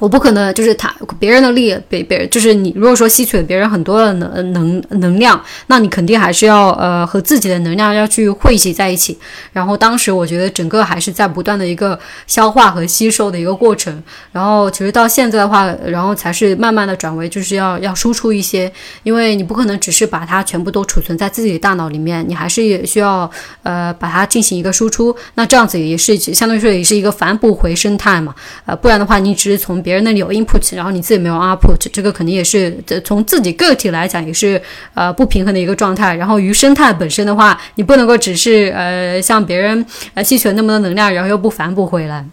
[0.00, 2.72] 我不可能就是他别人的力，别别就是你。
[2.74, 9.16] 如果说吸取了别人很多的能能能量，那你肯定还是要呃和自己的能量要去汇集在一起。
[9.52, 14.02] 然后当时我觉得整个还是在不断的一个消化和吸收的一个过程。
[14.32, 18.70] 然后其实到现在的话，然后才是慢慢的转为就是要要输出一些，
[19.04, 23.30] 因为你不可能只是把它全部都储存在自己的大脑里面，你还是也需要
[23.62, 25.14] 呃把它进行一个输出。
[25.36, 28.34] 那这样子也是相当于说也是一个反哺回生态嘛。
[28.66, 32.74] 呃，不然的话你只是从别人那里有 input，然后你自己没有 output，这个肯定也是
[33.04, 34.60] 从自己个体来讲也是
[34.94, 36.16] 呃不平衡的一个状态。
[36.16, 42.24] 然后于生态本身的话，你不能够只是呃向别人呃吸取了那么多能量，然后又不反哺回来。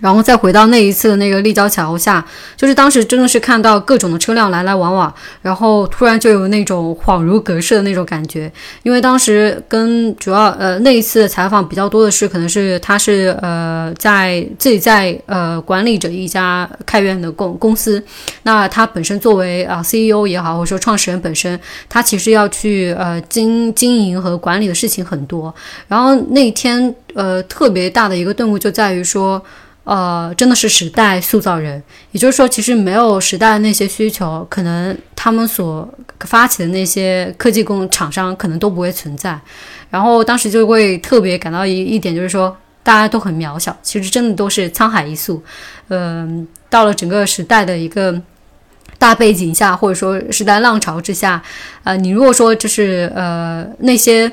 [0.00, 2.24] 然后再回到那一次的那个立交桥下，
[2.56, 8.50] 就是当时真的是看到各种的车辆来来往往，然后突然就有那种恍如隔世的那种感觉。
[8.82, 18.02] 因为当时跟主要呃那一次的采访比较多的是，可能是他是呃在自己在呃管理着一家开源的公公司，
[18.42, 25.54] 那他本身作为啊 CEO 也好，或者说创始人本身，他其实要去呃经经营和管理的事情很多。
[25.88, 29.42] 然后那天呃特别大的一个顿悟就在于说。
[29.86, 31.80] 呃，真的是时代塑造人，
[32.10, 35.88] 也就是说，其实没有时代的那些需求，可能他们所
[36.22, 39.38] 发起的那些科技工厂商可能都不会存在。
[39.88, 45.40] 然后当时就会特别感到一一点，就是说大家都很渺小，其实真的都是沧海一粟。
[45.86, 48.20] 嗯，到了整个时代的一个
[48.98, 51.40] 大背景下，或者说时代浪潮之下，
[51.84, 54.32] 呃，你如果说就是呃那些。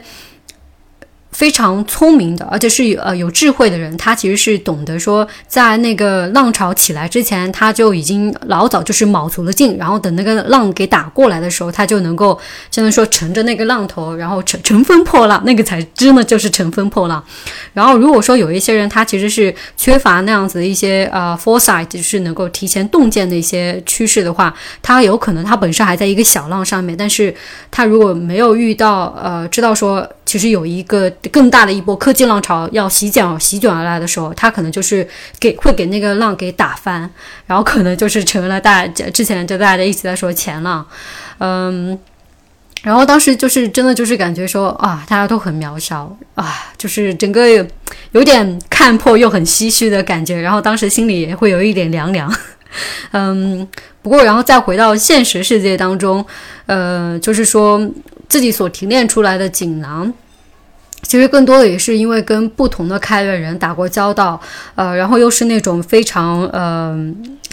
[1.34, 17.22] 非常聪明的，而且是呃有智慧的人，他其实是懂得说，在那个浪潮起来之前，他就已经老早就是卯足了劲，然后等那个浪给打过来的时候，他就能够，相当于说乘着那个浪头，然后乘乘风破浪，那个才真的就是乘风破浪。
[17.74, 27.34] 然后如果说有一些人，他其实是缺乏那样子的一些呃 foresight，就是能够提前洞见的一些趋势的话，他有可能他本身还在一个小浪上面，但是
[27.72, 30.08] 他如果没有遇到呃知道说。
[30.26, 35.08] 其实有一个更大的一波科技浪潮要席卷席卷而来的时候，他可能就是
[35.40, 37.10] 给会给那个浪给打翻，
[37.46, 40.86] 然后可能就是成为了大家之前就大家一直在说前浪，
[41.40, 41.98] 嗯，
[42.84, 47.48] 然后当时就是真的就是感觉说啊，大家都很渺小啊，就是整个
[48.12, 52.34] 有点看破又很唏嘘的感觉，然后当时心里也会有一点凉凉，
[53.12, 53.68] 嗯，
[54.02, 56.26] 不过然后再回到现实世界当中，
[56.66, 57.90] 呃，就是说。
[58.30, 60.12] 自己所提炼出来的锦囊，
[61.04, 64.40] 其实更多的也是因为跟不同的开源人打过交道，
[64.76, 66.98] 呃，然后又是那种非常呃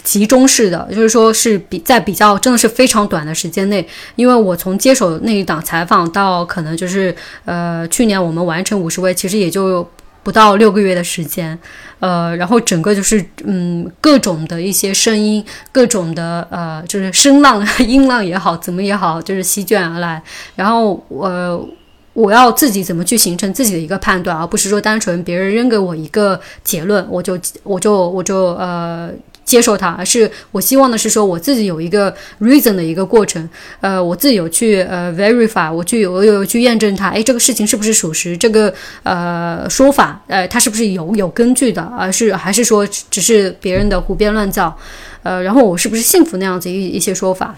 [0.02, 3.86] 集中式的，就是说是比在比较真的是非常短的时间内，
[4.16, 9.86] 因为我从接手那一档采访到可能就是呃去年我们完成五十位，其实也就。
[10.22, 11.58] 不到六个月的时间，
[11.98, 15.42] 呃，然后整个就是嗯，各种的一些声音，
[15.72, 20.22] 各种的呃，就是声浪、 音浪也好，怎么也好，就是席卷而来。
[20.54, 21.66] 然后我
[22.12, 29.10] 我要自己怎么去形成自己的一个判断，而不是说单纯别人扔给我一个结论，我就我就我就呃。
[29.42, 33.48] 接受它，而是我希望的是说，我自己有一个 reason 的一个过程，
[33.80, 38.36] 呃，我自己有去呃 verify，我去我有去验证它，哎，这个事情是不是属实？
[38.36, 41.82] 这个呃说法，呃，它是不是有有根据的？
[41.98, 44.76] 而是还是说只是别人的胡编乱造？
[45.24, 47.56] 呃，然后我是不是信服那样子一一些说法？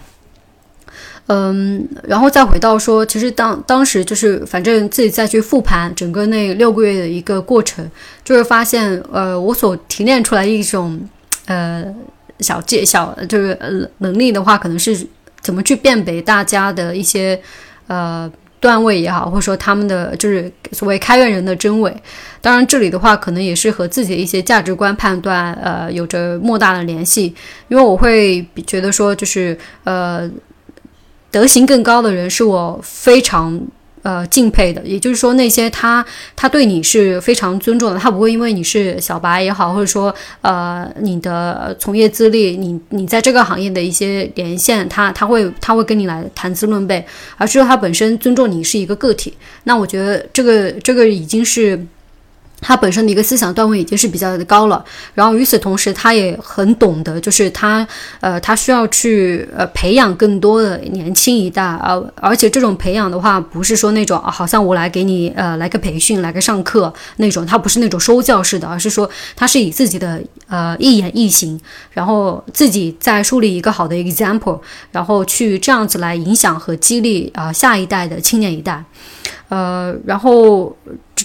[1.27, 7.89] 嗯，然后再回到说，其实当当时就是反正自己再去复盘整个那六个月的一个过程，
[8.23, 10.99] 就是发现，呃，我所提炼出来一种。
[11.45, 11.83] 呃，
[12.39, 15.05] 小技小就是能力的话，可能是
[15.41, 17.37] 怎么去辨别大家的一些
[17.87, 21.93] 呃段位也好，或者说他们的就是所谓开源人的真伪。
[22.39, 27.35] 当然，这里的话可能也是和自己的一些价值观判断呃有着莫大的联系。
[27.67, 30.31] 因为我会觉得说，就是呃
[31.33, 33.59] 德行更高的人，是我非常。
[34.03, 36.05] 呃，敬佩的，也就是说，那些他
[36.35, 47.01] 他对你是非常尊重的，他不会因为你是小白也好，或者说呃你的从业资历，你你在这个行业的一些连线，他他会他会跟你来谈资论辈，
[47.37, 49.33] 而是说他本身尊重你是一个个体。
[49.63, 51.79] 那我觉得这个这个已经是。
[52.63, 54.83] 他本身的一个思想段位已经是比较的高了，
[55.13, 57.85] 然后与此同时，他也很懂得，就是他，
[58.21, 71.59] 呃，他需要去呃培养更多的年轻一代，而而且这种培养的话，不是说那种好像我来给你呃来个培训，来个上课那种，他不是那种收教式的，而是说他是以自己的呃一言一行，
[71.91, 74.59] 然后自己再树立一个好的 example，
[74.91, 78.83] 然后去这样子来影响和激励啊下一代的青年一代。
[79.49, 80.75] 呃，然后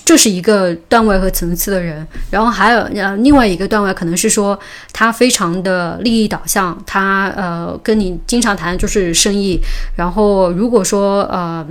[0.04, 4.58] 这是一个段位和层次的人，然后还有呃另外一个段位可能是说
[4.92, 9.58] 他非常的利益导向，他呃跟你经常谈就是生意，
[9.96, 11.66] 然后如果说呃。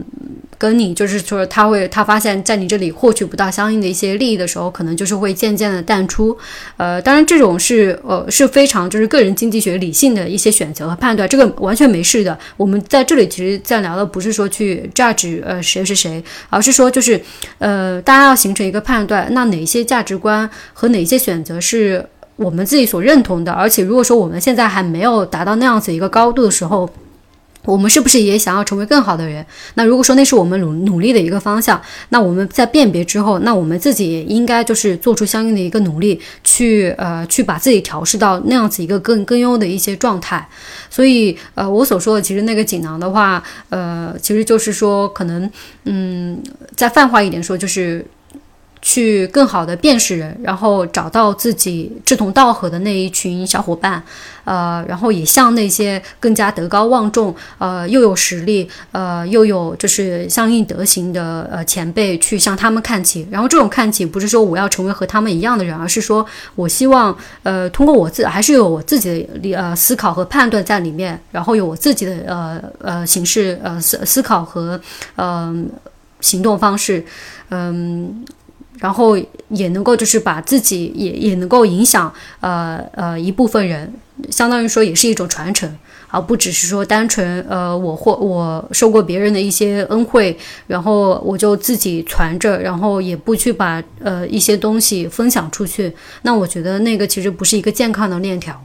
[0.59, 6.35] 跟你就是说，他会他发现，在你这里获取不到相应的一些利益的时候，可能就是会渐渐的淡出。
[6.77, 12.35] 呃，当然这种是呃是非常就是个人经济学理性的一些选择和判断，这个完全没事的。
[12.57, 17.21] 我们在这里其实在聊的不是说去 judge 呃谁是谁，而是说就是
[17.59, 26.89] 呃大家要形成一个判断，那哪些价值观和哪些选择是我们自己所认同的，而且如果说我们现在还没有达到那样子一个高度的时候。
[27.67, 29.45] 我们是不是也想要成为更好的人？
[29.75, 40.47] 那如果说那是我们努努力的一个方向，那我们在辨别之后，那我们自己也应该就是做出相应的一个努力，去呃去把自己调试到那样子一个更更优的一些状态。
[40.89, 45.51] 所以呃，我所说的其实那个锦囊的话，呃，其实就是说可能
[45.83, 46.41] 嗯，
[46.75, 48.05] 再泛化一点说就是。
[48.81, 54.01] 去更好的辨识人，然后找到自己志同道合的那一群小伙伴，
[54.45, 63.27] 呃，然后也向那些更加德高望重，呃，又有实力，呃，又有就是相应德行的呃前辈去向他们看齐。
[63.31, 66.25] 然后这种看齐不是说我要成为和他们一样的人，而是说
[66.55, 74.79] 我希望呃通过我自还是有我自己的呃思考和判断在里面，然后有我自己的呃呃形式呃思思考和
[75.15, 75.67] 嗯
[76.21, 77.03] 行动方式，
[77.49, 78.23] 嗯。
[78.79, 79.17] 然后
[79.49, 83.91] 也能够就是把自己也也能够影响呃呃一部分人，
[84.29, 85.77] 相当于说也是一种传承，
[86.09, 95.91] 而不只是说单纯呃我或我受过别人的一些恩惠，然后我就自己传着，然后也不去把呃一些东西分享出去。
[96.21, 98.63] 那我觉得那个其实不是一个健康的链条。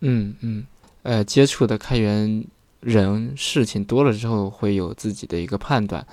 [0.00, 0.66] 嗯嗯，
[1.02, 2.44] 呃，接触的开源
[2.80, 6.04] 人事情多了之后，会有自己的一个判断，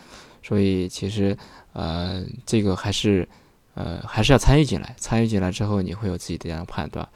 [0.44, 1.36] 所以其实。
[1.78, 3.30] 呃，这个还是，
[3.76, 4.96] 呃，还是要参与进来。
[4.98, 7.08] 参与进来之后，你会有自己的这样判断。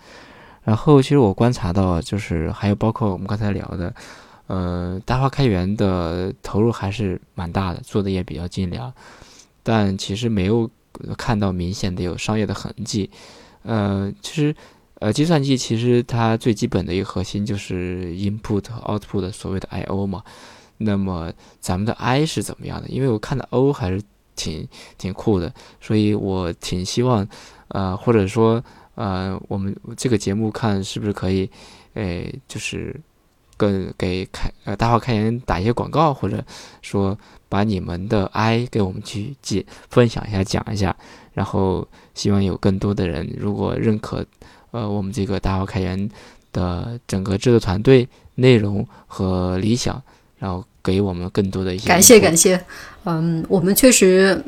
[0.63, 3.91] 然后，其实我观察到，就是还有包括我们刚才聊的，
[4.45, 8.93] 呃，大花开源的投入还是蛮大的，做的也比较精良，
[9.63, 10.69] 但其实没有
[11.17, 13.09] 看到明显的有商业的痕迹。
[13.63, 14.55] 呃，其实，
[14.99, 20.23] 呃，计算机其实它最基本的一个核心就是 input 和 output 所谓的 I/O 嘛。
[20.77, 22.87] 那么咱们的 I 是怎么样的？
[22.89, 23.99] 因为我看的 O 还是。
[24.41, 24.67] 挺
[24.97, 27.27] 挺酷的，所以我挺希望，
[27.67, 28.63] 呃，或者说，
[28.95, 31.47] 呃，我们这个节目看是不是可以，
[31.93, 32.99] 诶，就是
[33.55, 36.43] 跟给开呃大话开源打一些广告，或者
[36.81, 37.15] 说
[37.47, 40.95] 把你们的 I 给我们去记分享一下，讲一下，
[41.33, 44.25] 然后希望有更多的人如果认可，
[44.71, 46.09] 呃，我们这个大话开源
[46.51, 50.01] 的整个制作团队内容和理想，
[50.39, 50.65] 然后。
[50.83, 52.59] 给我们更多的一些感谢感谢，
[53.05, 54.41] 嗯，我们确实。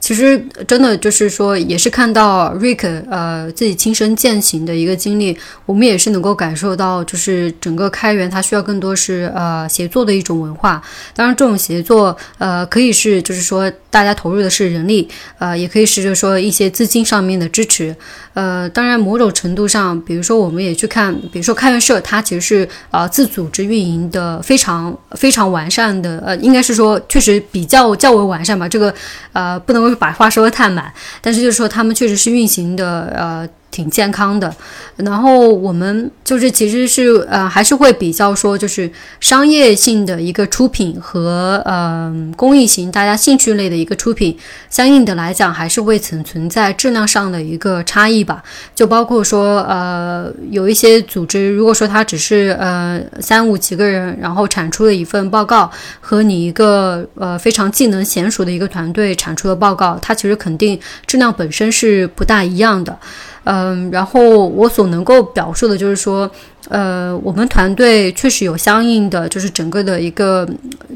[0.00, 10.82] 其实真的就是说，也是看到 Rick 呃自己亲身践行的一个经历，我们也是能够感受到，就是整个开源它需要更多是呃协作的一种文化。
[11.14, 17.94] 当然，这种协作呃可以是就是说大家投入的是人力，呃也可以是就是说一些资金上面的支持。
[18.34, 28.66] 呃，当然某种程度上，比如说我们也去看，比如说开源社，它其实是呃自组织运营的非常非常完善的，呃应该是说确实比较较为完善吧。
[28.68, 28.92] 这个
[29.32, 29.92] 呃不能。
[29.96, 30.90] 把话说得太满，
[31.20, 33.48] 但是就是说他们确实是运行的，呃。
[33.72, 34.54] 挺健康的，
[34.96, 44.38] 然后我们就是其实是呃还是会比较说就是商业性的一个出品和呃公益型大家兴趣类的一个出品，
[44.70, 48.42] 相应的来讲还是会存存在质量上的一个差异吧。
[48.74, 55.70] 就包括说呃有一些组织，如果说它只是呃三五几个人，然后产出了一份报告，
[56.00, 62.98] 和你一个呃非常技能娴熟的一个团队产出的报告，它其实肯定质量本身是不大一样的。
[63.44, 66.30] 嗯，然后我所能够表述的就是说，
[66.68, 70.48] 呃，我们团队确实有相应的，就是整个的一个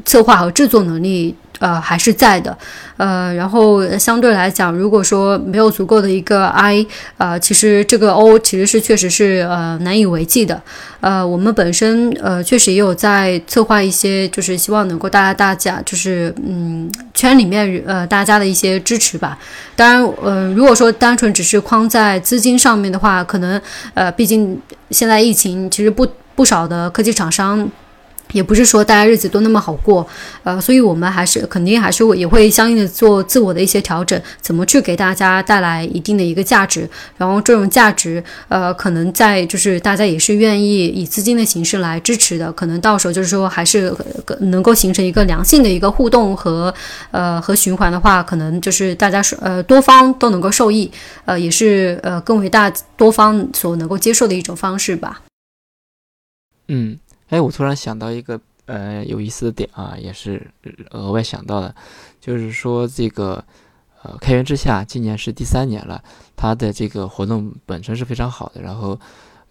[0.05, 1.35] 策划和制作能力。
[1.59, 2.55] 呃，还是在的，
[2.97, 6.85] 呃，然后相对来讲，如果说没有足够的一个 I，
[7.17, 10.61] 呃，其实这个 O 其实是确实是呃难以为继的，
[11.01, 19.37] 呃，我们本身呃确实也有在策划一些，就是希望能够大家大家就是嗯圈里面呃大家的一些支持吧。
[19.75, 23.59] 当然，呃，如果说单纯只是框在资金上面的话，可能
[23.93, 24.59] 呃，毕竟
[24.91, 27.69] 现在疫情，其实不不少的科技厂商。
[28.31, 30.05] 也不是说大家日子都那么好过，
[30.43, 43.95] 呃，所以我们还是肯定还是会也会相应的做自我的一些调整，怎么去给大家带来一定的一个价值，然后这种价值，呃，可能在就是大家也是愿意以资金的形式来支持的，可能到时候就是说还是
[44.41, 46.73] 能够形成一个良性的一个互动和
[47.11, 50.91] 呃和循环的话，可能就是大家是呃多方都能够受益，
[51.25, 55.21] 呃，也是呃更为大多方所能够接受的一种方式吧。
[56.67, 56.97] 嗯。
[57.29, 60.49] 哎，我突然想到一个呃有意思的点啊，也是
[60.91, 61.75] 额外想到的，
[62.21, 63.43] 就是说这个
[64.01, 66.01] 呃开源之下今年是第三年了，
[66.35, 68.99] 它的这个活动本身是非常好的，然后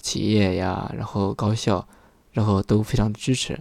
[0.00, 1.86] 企业呀，然后高校，
[2.32, 3.58] 然后都非常支持，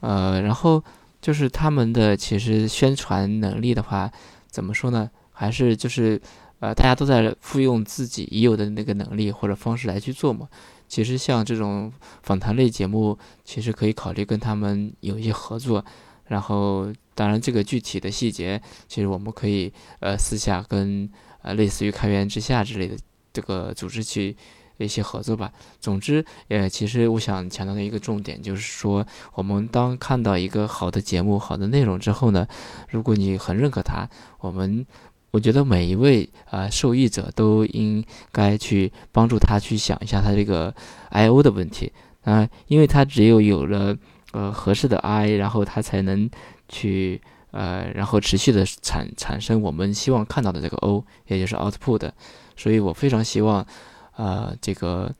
[0.00, 0.82] 呃，然后
[1.20, 4.10] 就是他们的其实宣传能力的话，
[4.48, 5.10] 怎么说呢？
[5.32, 6.20] 还是就是
[6.60, 10.48] 呃大家都在复用自己已有的那个能力或者方式来去做嘛。
[10.88, 15.84] 其实像这种访谈类节目，其实可以考虑跟他们有一些合作。
[16.26, 21.08] 然后，当然这个具体的细节，其实我们可以呃私下跟
[21.42, 22.96] 呃类似于开源之下之类的
[23.32, 24.36] 这个组织去
[24.78, 25.52] 一些合作吧。
[25.80, 32.48] 总之，呃，其实我想强调的一个重点就是说，我们当看到一个好的节目、好的内容之后呢，
[32.88, 34.08] 如果你很认可它，
[34.40, 34.84] 我们。
[35.30, 40.74] 我觉得每一位啊受益者都应该去帮助他去想一下他这个
[41.10, 43.96] I O 的问题啊，因为他只有有了
[44.32, 46.30] 呃合适的 I，然后他才能
[46.68, 47.20] 去
[47.50, 52.10] 呃然后持续的产产生我们希望看到的这个 O，也就是 output。
[52.56, 53.66] 所以我非常希望
[54.12, 55.14] 啊这个。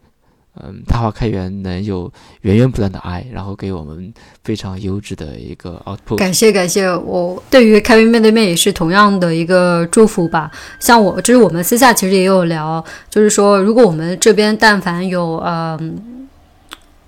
[0.62, 2.10] 嗯，大华开源能有
[2.42, 4.12] 源源不断的爱，然后给我们
[4.44, 6.16] 非常优质的一个 output。
[6.16, 10.50] 感谢感谢，我对于开源面对面也是同样的一个祝福吧。
[10.80, 16.12] 像我，就是我们私下其实也有聊，就是说，如果我们这边但凡有嗯。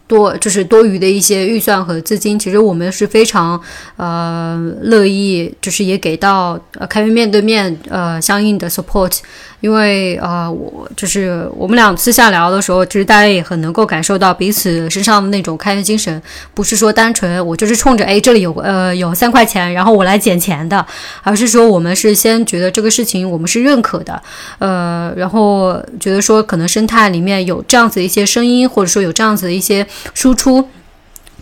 [0.09, 3.61] 多就是多余的一些预算和资金，其实我们是非常
[3.97, 9.19] 呃乐意，就是也给到呃开源面对面呃相应的 support，
[9.61, 16.23] 因为呃我就是我们俩私下聊的时候，其实大家也很能够感受到彼此身上的那种开源精神，
[16.55, 20.85] 不是说单纯我就是冲着哎这里有呃有三块钱，然后我来捡钱的，
[21.23, 24.23] 而是说我们是先觉得这个事情我们是认可的，
[24.59, 29.87] 呃然后觉得说可能生态里面有这样子一些声音，或者说有这样子的一些。
[30.15, 30.69] 输出。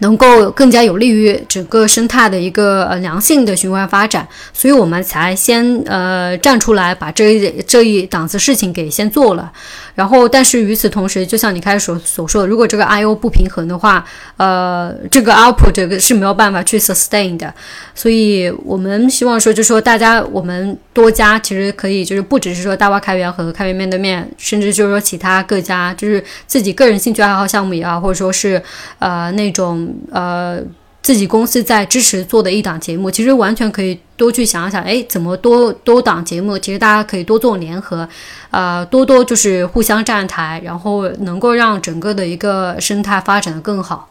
[0.01, 9.51] 能够更加有利于整个生态的一个呃良性的循环发展，所以我们才先呃站出来把这一这一档子事情给先做了。
[9.95, 14.05] 然后，但是与此同时，就像你开始所所说的，如果这个 I O 不平衡的话，
[14.37, 17.55] 呃，这个 output 这个是没有办法去 sustain 的。
[17.95, 28.63] 所以我们希望说，就说大家我们多家其实可以，就是不只是说大蛙开源和开源面对面，甚至就是说其他各家，就是自己个人兴趣爱好项目也好，或者说是
[28.99, 29.95] 呃那种。
[30.11, 30.63] 呃，
[31.03, 38.09] 自己公司在支持做的一档节目，其实完全可以多去想一想，哎，怎么多多档节目，其实大家可以多做联合，
[38.51, 44.09] 呃，多多就是互相站台，然后能够让整个的一个生态发展的更好。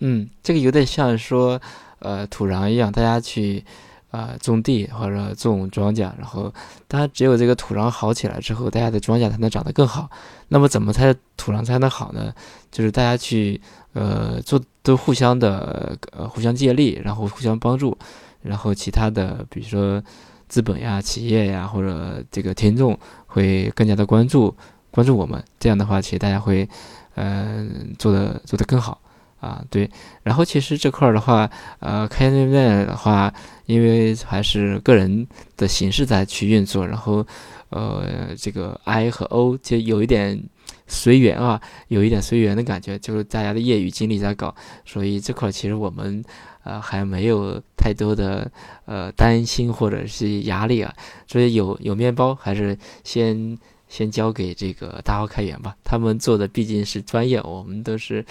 [0.00, 1.60] 嗯，这个有点像说，
[2.00, 3.64] 呃，土壤一样，大家去。
[4.12, 6.52] 啊，种地或者种庄稼，然后
[6.86, 10.10] 当然只有这个土壤好起来之后，大家的庄稼才能长得更好。
[10.48, 12.32] 那么怎么才土壤才能好呢？
[12.70, 13.58] 就是大家去
[13.94, 17.96] 呃做都互相的呃互相借力，然后互相帮助，
[18.42, 20.02] 然后其他的比如说
[20.46, 24.54] 资本呀、企业呀或者这个听众会更加的关注
[24.90, 25.42] 关注我们。
[25.58, 26.68] 这样的话，其实大家会
[27.14, 29.00] 嗯做的做得更好。
[29.42, 29.90] 啊，对，
[30.22, 33.34] 然后其实这块儿的话，呃，开源面的话，
[33.66, 35.26] 因为还是个人
[35.56, 37.26] 的形式在去运作，然后，
[37.70, 40.40] 呃，这个 I 和 O 就有一点
[40.86, 46.24] 随缘啊，有一点随缘的感觉，就是大家的业余精力在搞，所以这块其实我们
[46.62, 48.48] 呃还没有太多的
[48.84, 50.94] 呃担心或者是压力啊，
[51.26, 58.24] 所以有有面包还是先先交给这个大号开源吧，他们做的毕竟是专业，我们都是。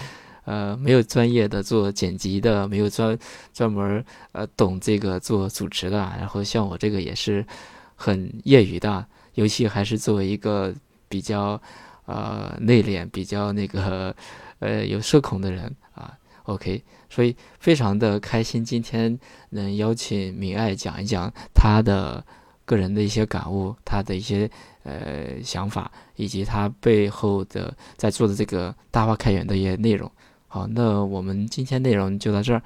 [0.44, 3.16] 呃，没有专业的做剪辑的，没有专
[3.52, 7.46] 专门呃懂这个做主持的，然后像我这个也是
[7.94, 10.74] 很业余的，尤其还是作为一个
[11.08, 11.60] 比较
[12.06, 14.14] 呃内敛、比较那个
[14.58, 16.12] 呃有社恐的人啊。
[16.44, 19.16] OK，所以非常的开心，今天
[19.50, 22.24] 能邀请明爱讲一讲他的
[22.64, 24.50] 个人的一些感悟，他的一些
[24.82, 30.10] 呃想法，以及他背后的在做的这个大话开源的一些内容。
[30.54, 32.60] 好，那我们今天内容就到这儿，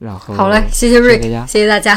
[0.00, 1.96] 然后好嘞，谢谢瑞，谢谢大家。